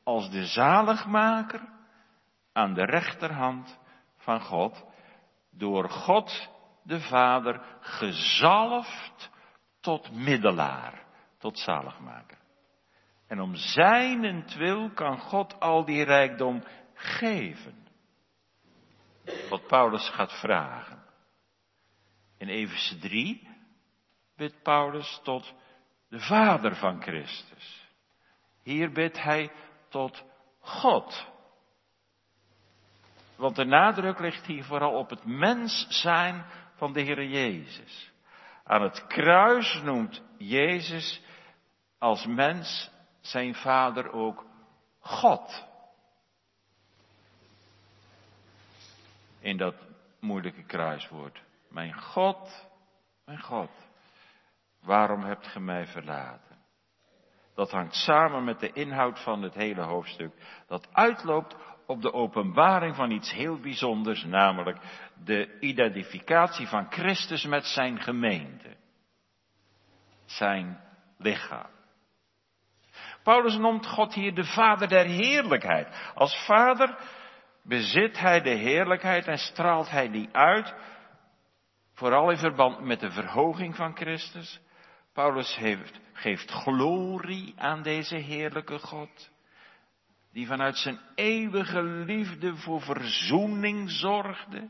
[0.04, 1.62] als de zaligmaker
[2.54, 3.80] aan de rechterhand
[4.18, 4.86] van God,
[5.52, 6.50] door God
[6.84, 9.30] de Vader gezalfd
[9.82, 11.06] tot middelaar,
[11.38, 12.38] tot zaligmaker.
[13.28, 17.83] En om zijnentwil kan God al die rijkdom geven
[19.50, 21.04] wat Paulus gaat vragen.
[22.38, 23.48] In Efeze 3
[24.36, 25.54] bidt Paulus tot
[26.10, 27.88] de Vader van Christus.
[28.64, 29.52] Hier bidt hij
[29.90, 30.24] tot
[30.60, 31.32] God.
[33.36, 36.46] Want de nadruk ligt hier vooral op het mens zijn
[36.76, 38.12] van de Heer Jezus.
[38.64, 41.22] Aan het kruis noemt Jezus
[41.98, 44.46] als mens zijn vader ook
[45.00, 45.72] God.
[49.44, 49.76] In dat
[50.20, 51.42] moeilijke kruiswoord.
[51.70, 52.70] Mijn God,
[53.26, 53.72] mijn God,
[54.82, 56.58] waarom hebt ge mij verlaten?
[57.56, 62.96] Dat hangt samen met de inhoud van het hele hoofdstuk, dat uitloopt op de openbaring
[62.96, 64.78] van iets heel bijzonders, namelijk
[65.24, 68.76] de identificatie van Christus met zijn gemeente,
[70.26, 70.80] zijn
[71.18, 71.72] lichaam.
[73.24, 76.12] Paulus noemt God hier de Vader der heerlijkheid.
[76.16, 76.98] Als Vader
[77.64, 80.74] bezit hij de heerlijkheid en straalt hij die uit,
[81.94, 84.62] vooral in verband met de verhoging van Christus.
[85.14, 89.32] Paulus heeft, geeft glorie aan deze heerlijke God,
[90.32, 94.70] die vanuit zijn eeuwige liefde voor verzoening zorgde.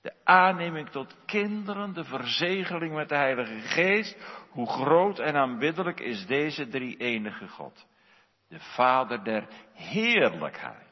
[0.00, 4.16] De aanneming tot kinderen, de verzegeling met de Heilige Geest.
[4.50, 7.86] Hoe groot en aanbiddelijk is deze drie enige God.
[8.48, 10.87] De Vader der heerlijkheid.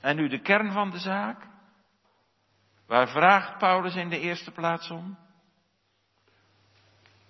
[0.00, 1.48] En nu de kern van de zaak.
[2.86, 5.18] Waar vraagt Paulus in de eerste plaats om?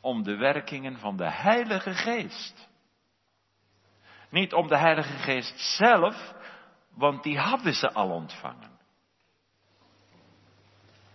[0.00, 2.68] Om de werkingen van de Heilige Geest.
[4.30, 6.34] Niet om de Heilige Geest zelf,
[6.94, 8.78] want die hadden ze al ontvangen.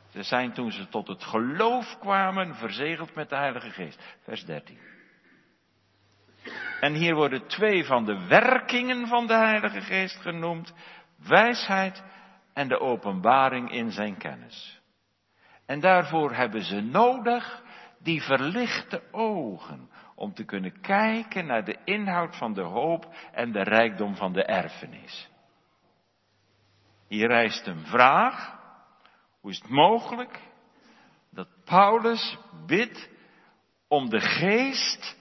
[0.10, 4.16] Ze zijn toen ze tot het geloof kwamen verzegeld met de Heilige Geest.
[4.24, 4.80] Vers 13.
[6.80, 10.74] En hier worden twee van de werkingen van de Heilige Geest genoemd
[11.18, 12.04] wijsheid
[12.54, 14.82] en de openbaring in zijn kennis.
[15.66, 17.64] En daarvoor hebben ze nodig
[18.00, 23.64] die verlichte ogen om te kunnen kijken naar de inhoud van de hoop en de
[23.64, 25.30] rijkdom van de erfenis.
[27.08, 28.60] Hier rijst een vraag.
[29.42, 30.40] Hoe is het mogelijk
[31.32, 33.10] dat Paulus bidt
[33.88, 35.18] om de geest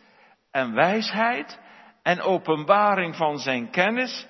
[0.51, 1.61] en wijsheid
[2.03, 4.27] en openbaring van zijn kennis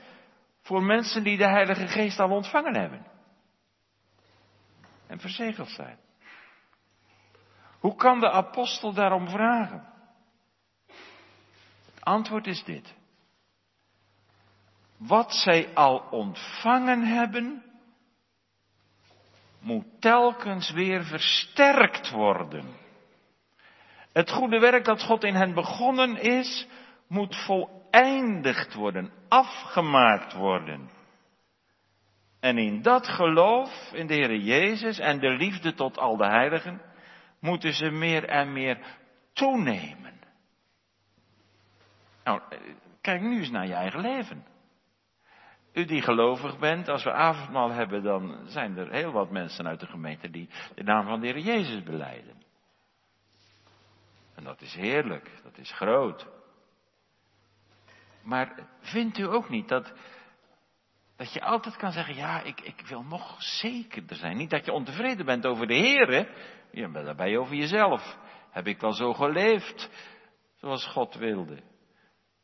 [0.65, 3.07] voor mensen die de Heilige Geest al ontvangen hebben.
[5.07, 5.99] En verzegeld zijn.
[7.79, 9.93] Hoe kan de apostel daarom vragen?
[11.95, 12.95] Het antwoord is dit.
[14.97, 17.65] Wat zij al ontvangen hebben,
[19.61, 22.77] moet telkens weer versterkt worden.
[24.13, 26.67] Het goede werk dat God in hen begonnen is,
[27.07, 27.37] moet
[27.95, 30.91] voleindigd worden, afgemaakt worden.
[32.41, 36.81] En in dat geloof in de Heer Jezus en de liefde tot al de heiligen,
[37.41, 38.79] moeten ze meer en meer
[39.33, 40.13] toenemen.
[42.25, 42.41] Nou,
[43.01, 44.45] kijk nu eens naar je eigen leven.
[45.73, 49.81] U die gelovig bent, als we avondmaal hebben, dan zijn er heel wat mensen uit
[49.81, 52.43] de gemeente die de naam van de Heer Jezus beleiden.
[54.35, 56.34] En dat is heerlijk, dat is groot.
[58.25, 59.93] Maar vindt u ook niet dat,
[61.17, 64.37] dat je altijd kan zeggen, ja, ik, ik wil nog zekerder zijn.
[64.37, 66.29] Niet dat je ontevreden bent over de Heer,
[66.71, 68.17] je bent daarbij over jezelf.
[68.51, 69.91] Heb ik wel zo geleefd,
[70.57, 71.63] zoals God wilde.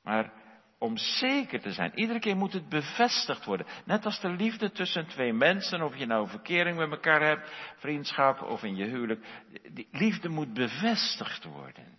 [0.03, 0.33] Maar
[0.79, 3.67] om zeker te zijn, iedere keer moet het bevestigd worden.
[3.85, 8.43] Net als de liefde tussen twee mensen, of je nou verkering met elkaar hebt, vriendschap
[8.43, 9.27] of in je huwelijk.
[9.73, 11.90] Die liefde moet bevestigd worden.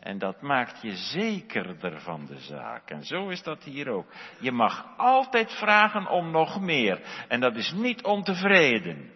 [0.00, 2.90] En dat maakt je zekerder van de zaak.
[2.90, 4.06] En zo is dat hier ook.
[4.38, 7.24] Je mag altijd vragen om nog meer.
[7.28, 9.12] En dat is niet ontevreden.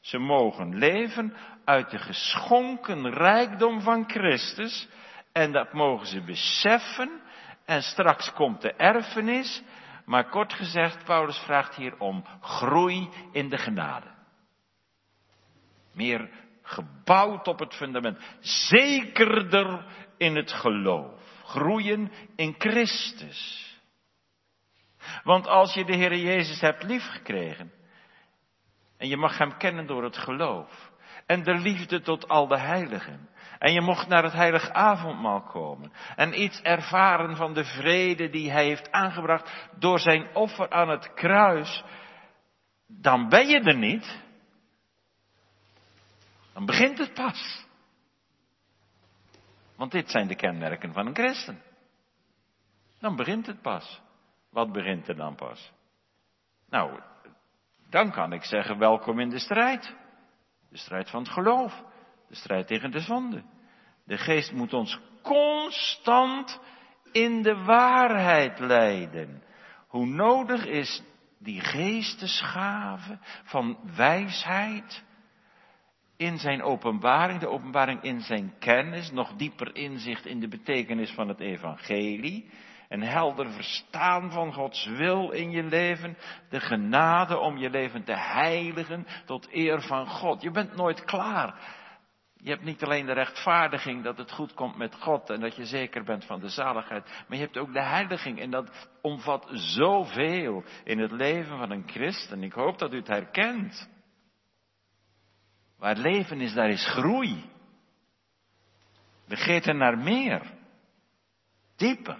[0.00, 4.88] Ze mogen leven uit de geschonken rijkdom van Christus.
[5.32, 7.20] En dat mogen ze beseffen.
[7.64, 9.62] En straks komt de erfenis.
[10.04, 14.08] Maar kort gezegd, Paulus vraagt hier om groei in de genade.
[15.92, 16.30] Meer
[16.68, 18.18] gebouwd op het fundament.
[18.40, 19.84] Zekerder
[20.16, 21.20] in het geloof.
[21.44, 23.66] Groeien in Christus.
[25.22, 27.72] Want als je de Heer Jezus hebt liefgekregen.
[28.96, 30.90] En je mag Hem kennen door het geloof.
[31.26, 33.28] En de liefde tot al de heiligen.
[33.58, 35.92] En je mocht naar het heilig avondmaal komen.
[36.16, 41.14] En iets ervaren van de vrede die Hij heeft aangebracht door zijn offer aan het
[41.14, 41.84] kruis.
[42.86, 44.26] Dan ben je er niet.
[46.58, 47.66] Dan begint het pas.
[49.76, 51.62] Want dit zijn de kenmerken van een christen.
[53.00, 54.00] Dan begint het pas.
[54.50, 55.72] Wat begint er dan pas?
[56.68, 57.00] Nou,
[57.90, 59.94] dan kan ik zeggen welkom in de strijd.
[60.70, 61.82] De strijd van het geloof.
[62.28, 63.42] De strijd tegen de zonde.
[64.04, 66.60] De geest moet ons constant
[67.12, 69.42] in de waarheid leiden.
[69.88, 71.02] Hoe nodig is
[71.38, 75.06] die geestesgave van wijsheid,
[76.18, 81.28] in zijn openbaring, de openbaring in zijn kennis, nog dieper inzicht in de betekenis van
[81.28, 82.50] het evangelie,
[82.88, 86.16] een helder verstaan van Gods wil in je leven,
[86.50, 90.42] de genade om je leven te heiligen tot eer van God.
[90.42, 91.76] Je bent nooit klaar.
[92.36, 95.64] Je hebt niet alleen de rechtvaardiging dat het goed komt met God en dat je
[95.64, 100.64] zeker bent van de zaligheid, maar je hebt ook de heiliging en dat omvat zoveel
[100.84, 102.42] in het leven van een christen.
[102.42, 103.96] Ik hoop dat u het herkent.
[105.78, 107.50] Waar leven is, daar is groei.
[109.28, 110.42] Begeerte naar meer.
[111.76, 112.18] Dieper.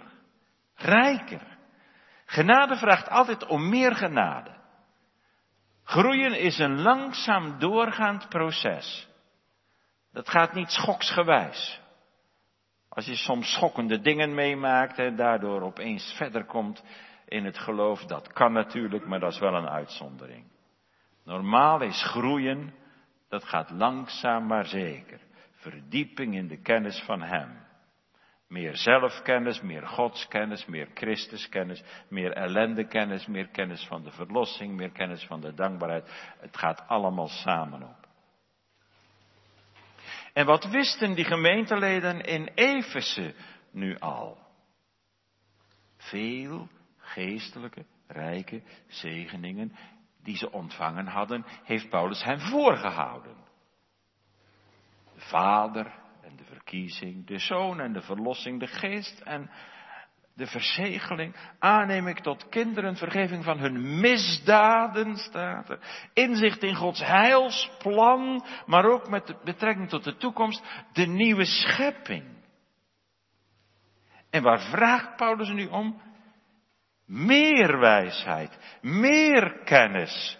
[0.75, 1.57] Rijker.
[2.25, 4.57] Genade vraagt altijd om meer genade.
[5.83, 9.07] Groeien is een langzaam doorgaand proces.
[10.11, 11.81] Dat gaat niet schoksgewijs.
[12.89, 16.83] Als je soms schokkende dingen meemaakt en daardoor opeens verder komt
[17.25, 20.45] in het geloof, dat kan natuurlijk, maar dat is wel een uitzondering.
[21.23, 22.73] Normaal is groeien
[23.29, 25.19] dat gaat langzaam maar zeker.
[25.51, 27.67] Verdieping in de kennis van Hem.
[28.47, 35.23] Meer zelfkennis, meer godskennis, meer Christuskennis, meer ellendekennis, meer kennis van de verlossing, meer kennis
[35.23, 36.33] van de dankbaarheid.
[36.39, 38.07] Het gaat allemaal samen op.
[40.33, 43.33] En wat wisten die gemeenteleden in Efeze
[43.71, 44.37] nu al?
[45.97, 46.67] Veel
[46.97, 49.75] geestelijke, rijke zegeningen
[50.29, 53.35] die ze ontvangen hadden, heeft Paulus hen voorgehouden.
[55.13, 59.49] De Vader en de verkiezing, de Zoon en de verlossing, de Geest en
[60.33, 65.79] de verzegeling, aanneming tot kinderen, vergeving van hun misdaden, staat er.
[66.13, 70.63] Inzicht in Gods heilsplan, maar ook met betrekking tot de toekomst,
[70.93, 72.37] de nieuwe schepping.
[74.29, 76.01] En waar vraagt Paulus nu om?
[77.09, 80.37] Meer wijsheid, meer kennis.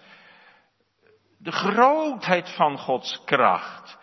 [1.38, 3.98] De grootheid van Gods kracht.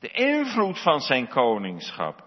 [0.00, 2.26] De invloed van zijn koningschap.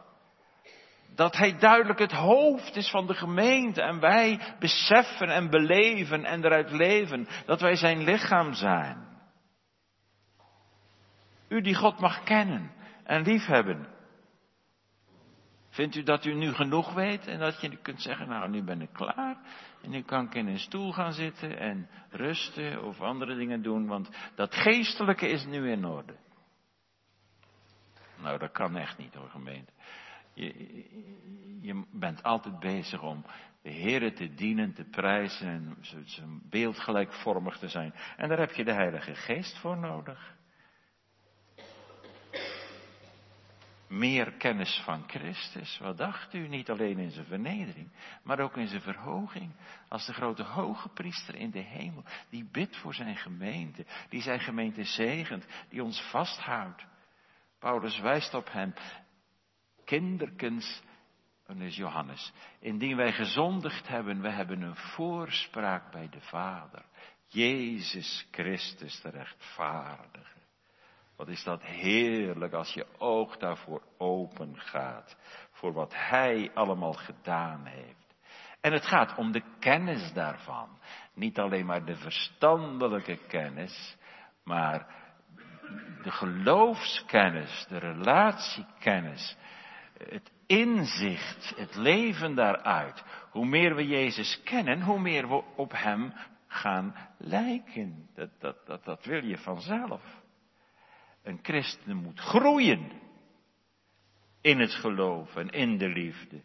[1.15, 6.45] Dat hij duidelijk het hoofd is van de gemeente en wij beseffen en beleven en
[6.45, 9.07] eruit leven dat wij zijn lichaam zijn.
[11.47, 12.71] U die God mag kennen
[13.03, 13.87] en liefhebben,
[15.71, 18.81] Vindt u dat u nu genoeg weet en dat je kunt zeggen, nou nu ben
[18.81, 19.37] ik klaar
[19.81, 23.87] en nu kan ik in een stoel gaan zitten en rusten of andere dingen doen,
[23.87, 26.15] want dat geestelijke is nu in orde.
[28.21, 29.71] Nou, dat kan echt niet hoor, gemeente.
[30.33, 30.53] Je,
[31.61, 33.25] je bent altijd bezig om
[33.61, 37.93] de Heer te dienen, te prijzen en zijn beeldgelijkvormig te zijn.
[38.17, 40.35] En daar heb je de Heilige Geest voor nodig.
[43.91, 45.77] Meer kennis van Christus.
[45.77, 46.47] Wat dacht u?
[46.47, 47.91] Niet alleen in zijn vernedering,
[48.23, 49.51] maar ook in zijn verhoging.
[49.87, 54.39] Als de grote hoge priester in de hemel, die bidt voor zijn gemeente, die zijn
[54.39, 56.85] gemeente zegent, die ons vasthoudt.
[57.59, 58.73] Paulus wijst op hem.
[59.85, 60.81] Kinderkens,
[61.45, 66.85] en is Johannes, indien wij gezondigd hebben, we hebben een voorspraak bij de Vader.
[67.27, 70.40] Jezus Christus de rechtvaardige.
[71.21, 75.17] Wat is dat heerlijk als je oog daarvoor open gaat.
[75.51, 78.15] Voor wat Hij allemaal gedaan heeft.
[78.61, 80.69] En het gaat om de kennis daarvan.
[81.13, 83.97] Niet alleen maar de verstandelijke kennis,
[84.43, 84.87] maar
[86.03, 89.37] de geloofskennis, de relatiekennis,
[89.97, 93.03] het inzicht, het leven daaruit.
[93.29, 96.13] Hoe meer we Jezus kennen, hoe meer we op Hem
[96.47, 98.09] gaan lijken.
[98.15, 100.20] Dat, dat, dat, dat wil je vanzelf.
[101.23, 102.91] Een christen moet groeien
[104.41, 106.41] in het geloof en in de liefde.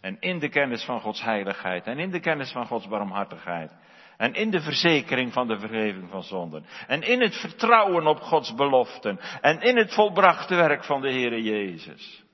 [0.00, 3.72] En in de kennis van Gods heiligheid en in de kennis van Gods barmhartigheid.
[4.16, 6.64] En in de verzekering van de vergeving van zonden.
[6.86, 9.18] En in het vertrouwen op Gods beloften.
[9.40, 12.24] En in het volbrachte werk van de Heere Jezus.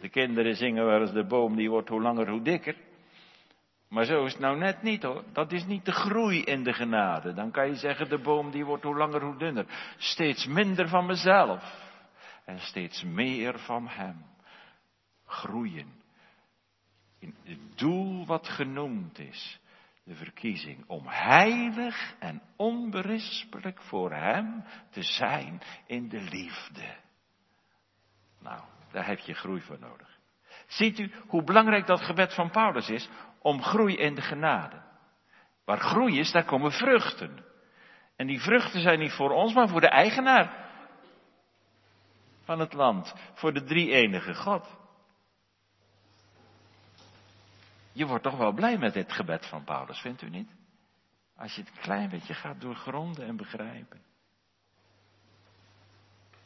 [0.00, 2.76] De kinderen zingen wel eens de boom die wordt hoe langer hoe dikker.
[3.88, 5.24] Maar zo is het nou net niet hoor.
[5.32, 7.32] Dat is niet de groei in de genade.
[7.32, 9.66] Dan kan je zeggen, de boom die wordt hoe langer hoe dunner.
[9.96, 11.84] Steeds minder van mezelf.
[12.44, 14.24] En steeds meer van Hem.
[15.26, 16.02] Groeien.
[17.18, 19.60] In het doel wat genoemd is.
[20.04, 26.96] De verkiezing om heilig en onberispelijk voor Hem te zijn in de liefde.
[28.40, 28.60] Nou,
[28.92, 30.18] daar heb je groei voor nodig.
[30.66, 33.08] Ziet u hoe belangrijk dat gebed van Paulus is?
[33.46, 34.82] Om groei in de genade.
[35.64, 37.44] Waar groei is, daar komen vruchten.
[38.16, 40.70] En die vruchten zijn niet voor ons, maar voor de eigenaar
[42.44, 43.14] van het land.
[43.34, 44.76] Voor de drie enige God.
[47.92, 50.50] Je wordt toch wel blij met dit gebed van Paulus, vindt u niet?
[51.36, 54.02] Als je het een klein beetje gaat doorgronden en begrijpen.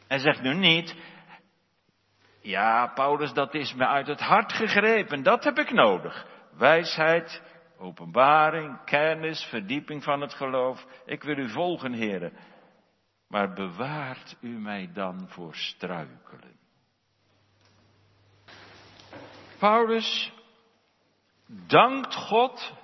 [0.07, 0.97] Hij zegt nu niet,
[2.41, 7.43] ja, Paulus, dat is me uit het hart gegrepen, dat heb ik nodig wijsheid,
[7.79, 10.87] openbaring, kennis, verdieping van het geloof.
[11.07, 12.33] Ik wil u volgen, heren.
[13.29, 16.59] Maar bewaart u mij dan voor struikelen.
[19.59, 20.33] Paulus
[21.47, 22.75] dankt God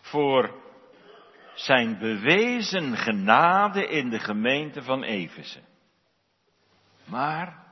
[0.00, 0.54] voor
[1.54, 5.60] zijn bewezen genade in de gemeente van Efeze.
[7.04, 7.64] Maar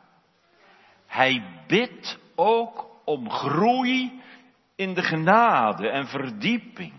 [1.06, 4.22] hij bidt ook om groei
[4.78, 6.92] in de genade en verdieping.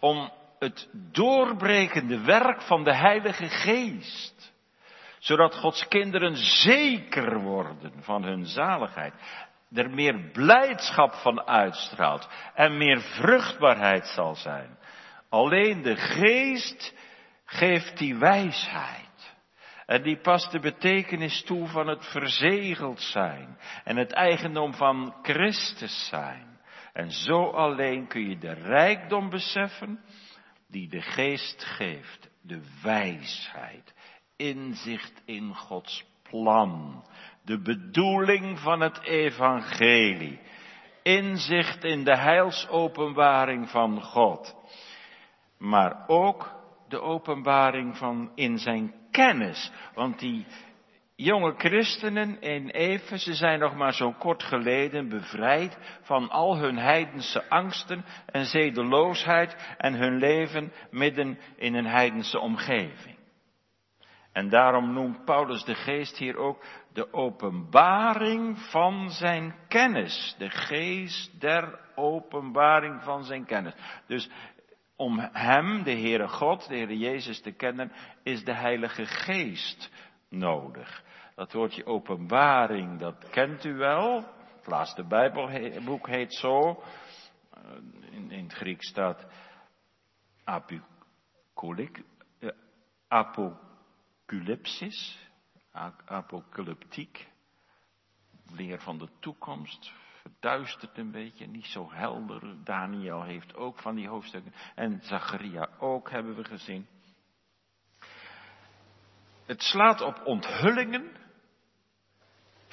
[0.00, 4.54] Om het doorbrekende werk van de Heilige Geest.
[5.18, 9.14] Zodat Gods kinderen zeker worden van hun zaligheid.
[9.72, 14.78] Er meer blijdschap van uitstraalt en meer vruchtbaarheid zal zijn.
[15.28, 16.94] Alleen de Geest
[17.44, 19.34] geeft die wijsheid.
[19.86, 26.08] En die past de betekenis toe van het verzegeld zijn en het eigendom van Christus
[26.08, 26.55] zijn.
[26.96, 30.00] En zo alleen kun je de rijkdom beseffen
[30.68, 33.94] die de geest geeft, de wijsheid,
[34.36, 37.04] inzicht in Gods plan,
[37.44, 40.40] de bedoeling van het evangelie,
[41.02, 44.56] inzicht in de heilsopenbaring van God,
[45.58, 46.54] maar ook
[46.88, 50.46] de openbaring van in zijn kennis, want die
[51.16, 57.48] jonge christenen in Efeze zijn nog maar zo kort geleden bevrijd van al hun heidense
[57.48, 63.16] angsten en zedeloosheid en hun leven midden in een heidense omgeving.
[64.32, 70.34] En daarom noemt Paulus de geest hier ook de openbaring van zijn kennis.
[70.38, 73.74] De geest der openbaring van zijn kennis.
[74.06, 74.30] Dus
[74.96, 77.92] om hem, de Heere God, de Heere Jezus te kennen,
[78.22, 79.90] is de Heilige Geest
[80.28, 81.04] nodig.
[81.36, 84.24] Dat woordje openbaring, dat kent u wel.
[84.56, 86.82] Het laatste Bijbelboek heet zo.
[87.50, 87.60] Eh,
[88.10, 89.26] in, in het Grieks staat
[90.44, 90.56] eh,
[93.08, 95.28] apocalypsis,
[96.04, 97.28] apocalyptiek,
[98.52, 102.64] leer van de toekomst, verduistert een beetje, niet zo helder.
[102.64, 106.86] Daniel heeft ook van die hoofdstukken en Zacharia ook, hebben we gezien.
[109.46, 111.24] Het slaat op onthullingen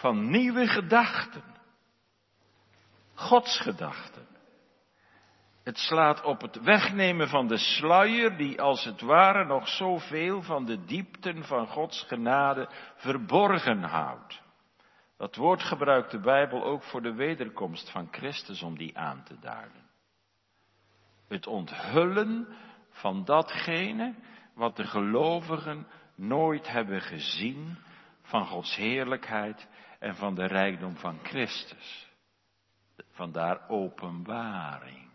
[0.04, 1.44] van nieuwe gedachten.
[3.14, 4.28] Gods gedachten.
[5.64, 10.66] Het slaat op het wegnemen van de sluier die als het ware nog zoveel van
[10.66, 14.42] de diepten van Gods genade verborgen houdt.
[15.18, 19.40] Dat woord gebruikt de Bijbel ook voor de wederkomst van Christus om die aan te
[19.40, 19.90] duiden.
[21.28, 22.48] Het onthullen
[22.90, 24.16] van datgene
[24.56, 27.78] wat de gelovigen nooit hebben gezien
[28.22, 29.68] van Gods heerlijkheid
[30.04, 32.12] en van de rijkdom van Christus.
[33.12, 35.10] Vandaar openbaring.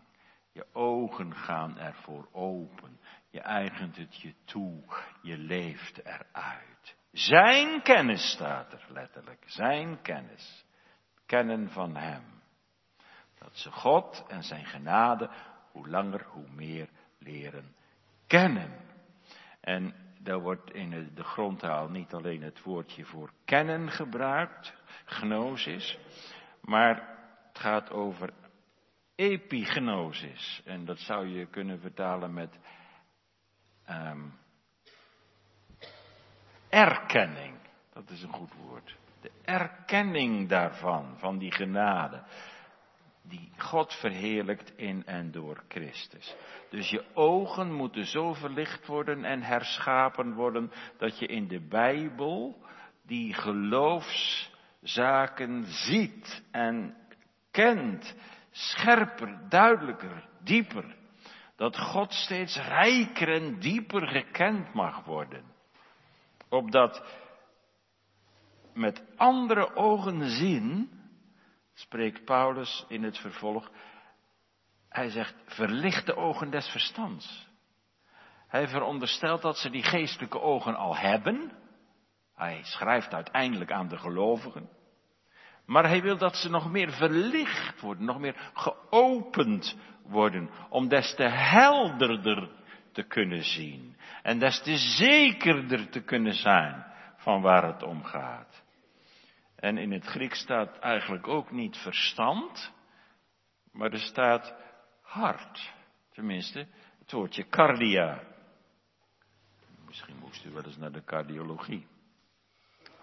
[0.51, 2.99] Je ogen gaan ervoor open.
[3.29, 4.83] Je eigent het je toe.
[5.21, 6.95] Je leeft eruit.
[7.11, 9.43] Zijn kennis staat er letterlijk.
[9.45, 10.65] Zijn kennis.
[11.25, 12.23] Kennen van Hem.
[13.37, 15.29] Dat ze God en zijn genade
[15.71, 17.75] hoe langer hoe meer leren
[18.27, 18.71] kennen.
[19.61, 24.73] En daar wordt in de grondtaal niet alleen het woordje voor kennen gebruikt,
[25.05, 25.97] gnosis,
[26.61, 27.17] maar
[27.47, 28.33] het gaat over
[29.15, 30.61] epignosis.
[30.65, 32.59] En dat zou je kunnen vertalen met
[33.89, 34.33] um,
[36.69, 37.57] erkenning.
[37.93, 38.95] Dat is een goed woord.
[39.21, 42.23] De erkenning daarvan, van die genade
[43.29, 46.35] die God verheerlijkt in en door Christus.
[46.69, 52.61] Dus je ogen moeten zo verlicht worden en herschapen worden dat je in de Bijbel
[53.05, 53.33] die
[54.81, 56.95] geloofszaken ziet en
[57.51, 58.15] kent,
[58.51, 60.97] scherper, duidelijker, dieper.
[61.55, 65.43] Dat God steeds rijker en dieper gekend mag worden.
[66.49, 67.03] Opdat
[68.73, 70.89] met andere ogen zien
[71.73, 73.69] spreekt Paulus in het vervolg.
[74.89, 77.47] Hij zegt, verlicht de ogen des verstands.
[78.47, 81.51] Hij veronderstelt dat ze die geestelijke ogen al hebben.
[82.39, 84.69] Hij schrijft uiteindelijk aan de gelovigen.
[85.65, 91.15] Maar hij wil dat ze nog meer verlicht worden, nog meer geopend worden, om des
[91.15, 92.49] te helderder
[92.91, 93.97] te kunnen zien.
[94.23, 96.85] En des te zekerder te kunnen zijn
[97.15, 98.63] van waar het om gaat.
[99.55, 102.73] En in het Grieks staat eigenlijk ook niet verstand,
[103.71, 104.55] maar er staat
[105.01, 105.73] hart.
[106.11, 106.67] Tenminste,
[106.99, 108.23] het woordje cardia.
[109.85, 111.87] Misschien moest u wel eens naar de cardiologie.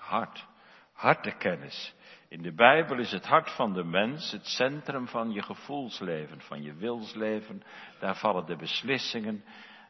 [0.06, 0.46] Hart,
[0.92, 1.94] hartekennis.
[2.28, 6.62] In de Bijbel is het hart van de mens het centrum van je gevoelsleven, van
[6.62, 7.62] je wilsleven.
[7.98, 9.44] Daar vallen de beslissingen.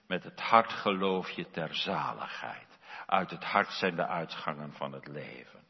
[0.07, 2.79] Met het hart geloof je ter zaligheid.
[3.07, 5.61] Uit het hart zijn de uitgangen van het leven.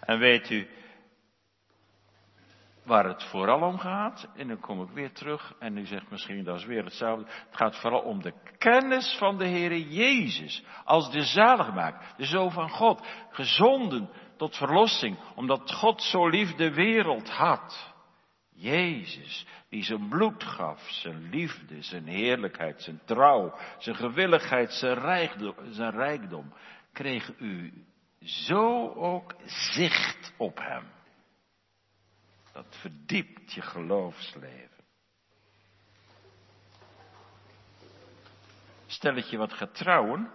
[0.00, 0.68] En weet u
[2.84, 4.28] waar het vooral om gaat?
[4.36, 7.24] En dan kom ik weer terug en u zegt misschien dat is weer hetzelfde.
[7.24, 12.52] Het gaat vooral om de kennis van de Heere Jezus als de zaligmaker, de Zoon
[12.52, 17.90] van God, gezonden tot verlossing, omdat God zo lief de wereld had.
[18.54, 25.30] Jezus, die zijn bloed gaf, zijn liefde, zijn heerlijkheid, zijn trouw, zijn gewilligheid, zijn
[25.70, 26.52] zijn rijkdom
[26.92, 27.72] kreeg u
[28.20, 30.84] zo ook zicht op Hem.
[32.52, 34.84] Dat verdiept je geloofsleven.
[38.86, 40.30] Stelletje wat gaat trouwen,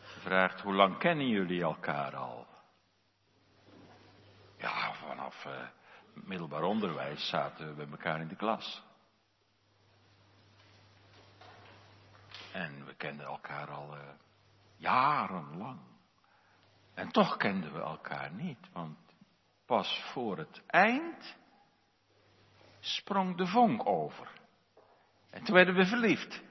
[0.00, 2.46] vraagt hoe lang kennen jullie elkaar al?
[4.56, 5.68] Ja, vanaf uh,
[6.14, 8.82] middelbaar onderwijs zaten we bij elkaar in de klas.
[12.52, 14.02] En we kenden elkaar al uh,
[14.76, 15.80] Jarenlang.
[16.94, 18.98] En toch kenden we elkaar niet, want
[19.66, 21.36] pas voor het eind
[22.80, 24.28] sprong de vonk over.
[25.30, 26.42] En toen werden we verliefd.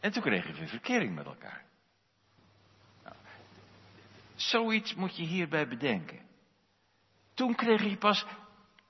[0.00, 1.64] En toen kregen we verkering met elkaar.
[3.04, 3.16] Nou,
[4.34, 6.20] zoiets moet je hierbij bedenken.
[7.34, 8.26] Toen kreeg je pas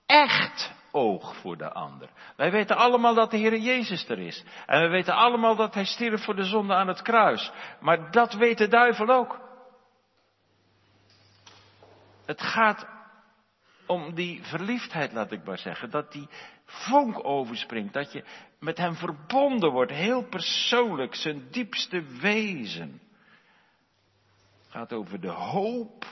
[0.07, 2.11] echt oog voor de ander.
[2.37, 4.45] Wij weten allemaal dat de Heer Jezus er is.
[4.67, 7.53] En we weten allemaal dat Hij stierf voor de zonde aan het kruis.
[7.81, 9.46] Maar dat weet de duivel ook.
[12.27, 12.87] Het gaat
[13.87, 15.91] om die verliefdheid, laat ik maar zeggen.
[15.91, 16.29] Dat die
[16.65, 17.93] vonk overspringt.
[17.93, 18.25] Dat je
[18.59, 19.93] met hem verbonden wordt.
[19.93, 21.15] Heel persoonlijk.
[21.15, 23.01] Zijn diepste wezen.
[24.63, 26.07] Het gaat over de hoop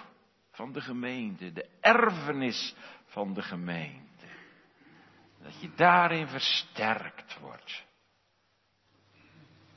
[0.51, 1.53] van de gemeente.
[1.53, 2.75] De erfenis
[3.07, 4.27] van de gemeente.
[5.43, 7.85] Dat je daarin versterkt wordt.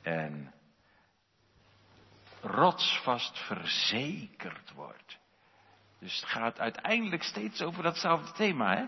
[0.01, 0.53] En
[2.41, 5.17] rotsvast verzekerd wordt.
[5.99, 8.75] Dus het gaat uiteindelijk steeds over datzelfde thema.
[8.75, 8.85] Hè?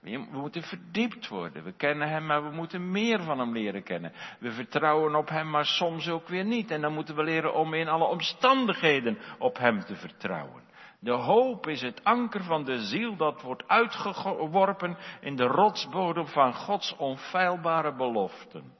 [0.00, 1.64] We moeten verdiept worden.
[1.64, 4.12] We kennen Hem, maar we moeten meer van Hem leren kennen.
[4.38, 6.70] We vertrouwen op Hem, maar soms ook weer niet.
[6.70, 10.62] En dan moeten we leren om in alle omstandigheden op Hem te vertrouwen.
[10.98, 16.54] De hoop is het anker van de ziel dat wordt uitgeworpen in de rotsbodem van
[16.54, 18.72] Gods onfeilbare beloften.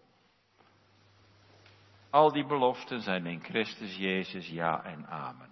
[2.11, 5.52] Al die beloften zijn in Christus Jezus ja en amen.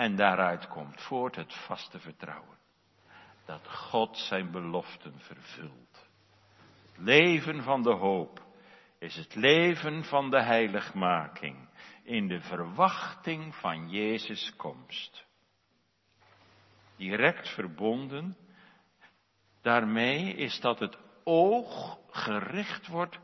[0.00, 2.58] En daaruit komt voort het vaste vertrouwen.
[3.44, 6.08] Dat God zijn beloften vervult.
[6.92, 8.46] Het leven van de hoop
[8.98, 11.68] is het leven van de heiligmaking
[12.02, 15.26] in de verwachting van Jezus' komst.
[16.96, 18.36] Direct verbonden
[19.62, 23.18] daarmee is dat het oog gericht wordt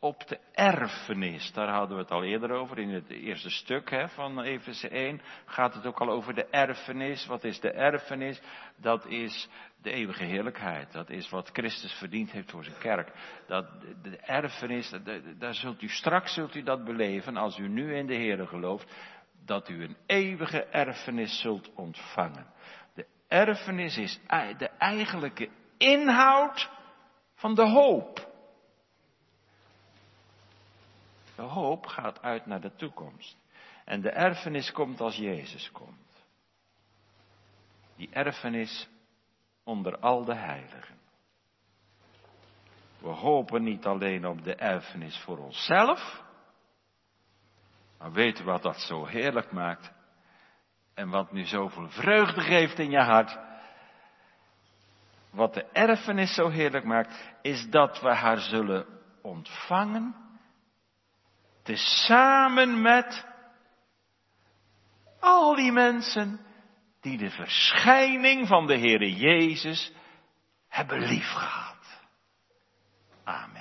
[0.00, 1.52] op de erfenis.
[1.52, 5.20] Daar hadden we het al eerder over in het eerste stuk hè, van Efeze 1.
[5.44, 7.26] Gaat het ook al over de erfenis.
[7.26, 8.40] Wat is de erfenis?
[8.76, 9.48] Dat is
[9.82, 10.92] de eeuwige heerlijkheid.
[10.92, 13.12] Dat is wat Christus verdiend heeft voor zijn kerk.
[13.46, 13.66] Dat,
[14.02, 14.92] de erfenis,
[15.38, 18.92] daar zult u straks zult u dat beleven als u nu in de Heer gelooft.
[19.44, 22.46] Dat u een eeuwige erfenis zult ontvangen.
[22.94, 24.20] De erfenis is
[24.58, 25.48] de eigenlijke
[25.78, 26.70] inhoud
[27.34, 28.29] van de hoop.
[31.40, 33.36] De hoop gaat uit naar de toekomst.
[33.84, 36.24] En de erfenis komt als Jezus komt.
[37.96, 38.88] Die erfenis
[39.64, 40.98] onder al de heiligen.
[42.98, 46.22] We hopen niet alleen op de erfenis voor onszelf,
[47.98, 49.92] maar weten wat dat zo heerlijk maakt
[50.94, 53.38] en wat nu zoveel vreugde geeft in je hart.
[55.30, 58.86] Wat de erfenis zo heerlijk maakt, is dat we haar zullen
[59.22, 60.29] ontvangen,
[61.62, 63.26] tezamen met
[65.20, 66.40] al die mensen
[67.00, 69.92] die de verschijning van de Heere Jezus
[70.68, 71.76] hebben liefgehad.
[73.24, 73.59] Amen.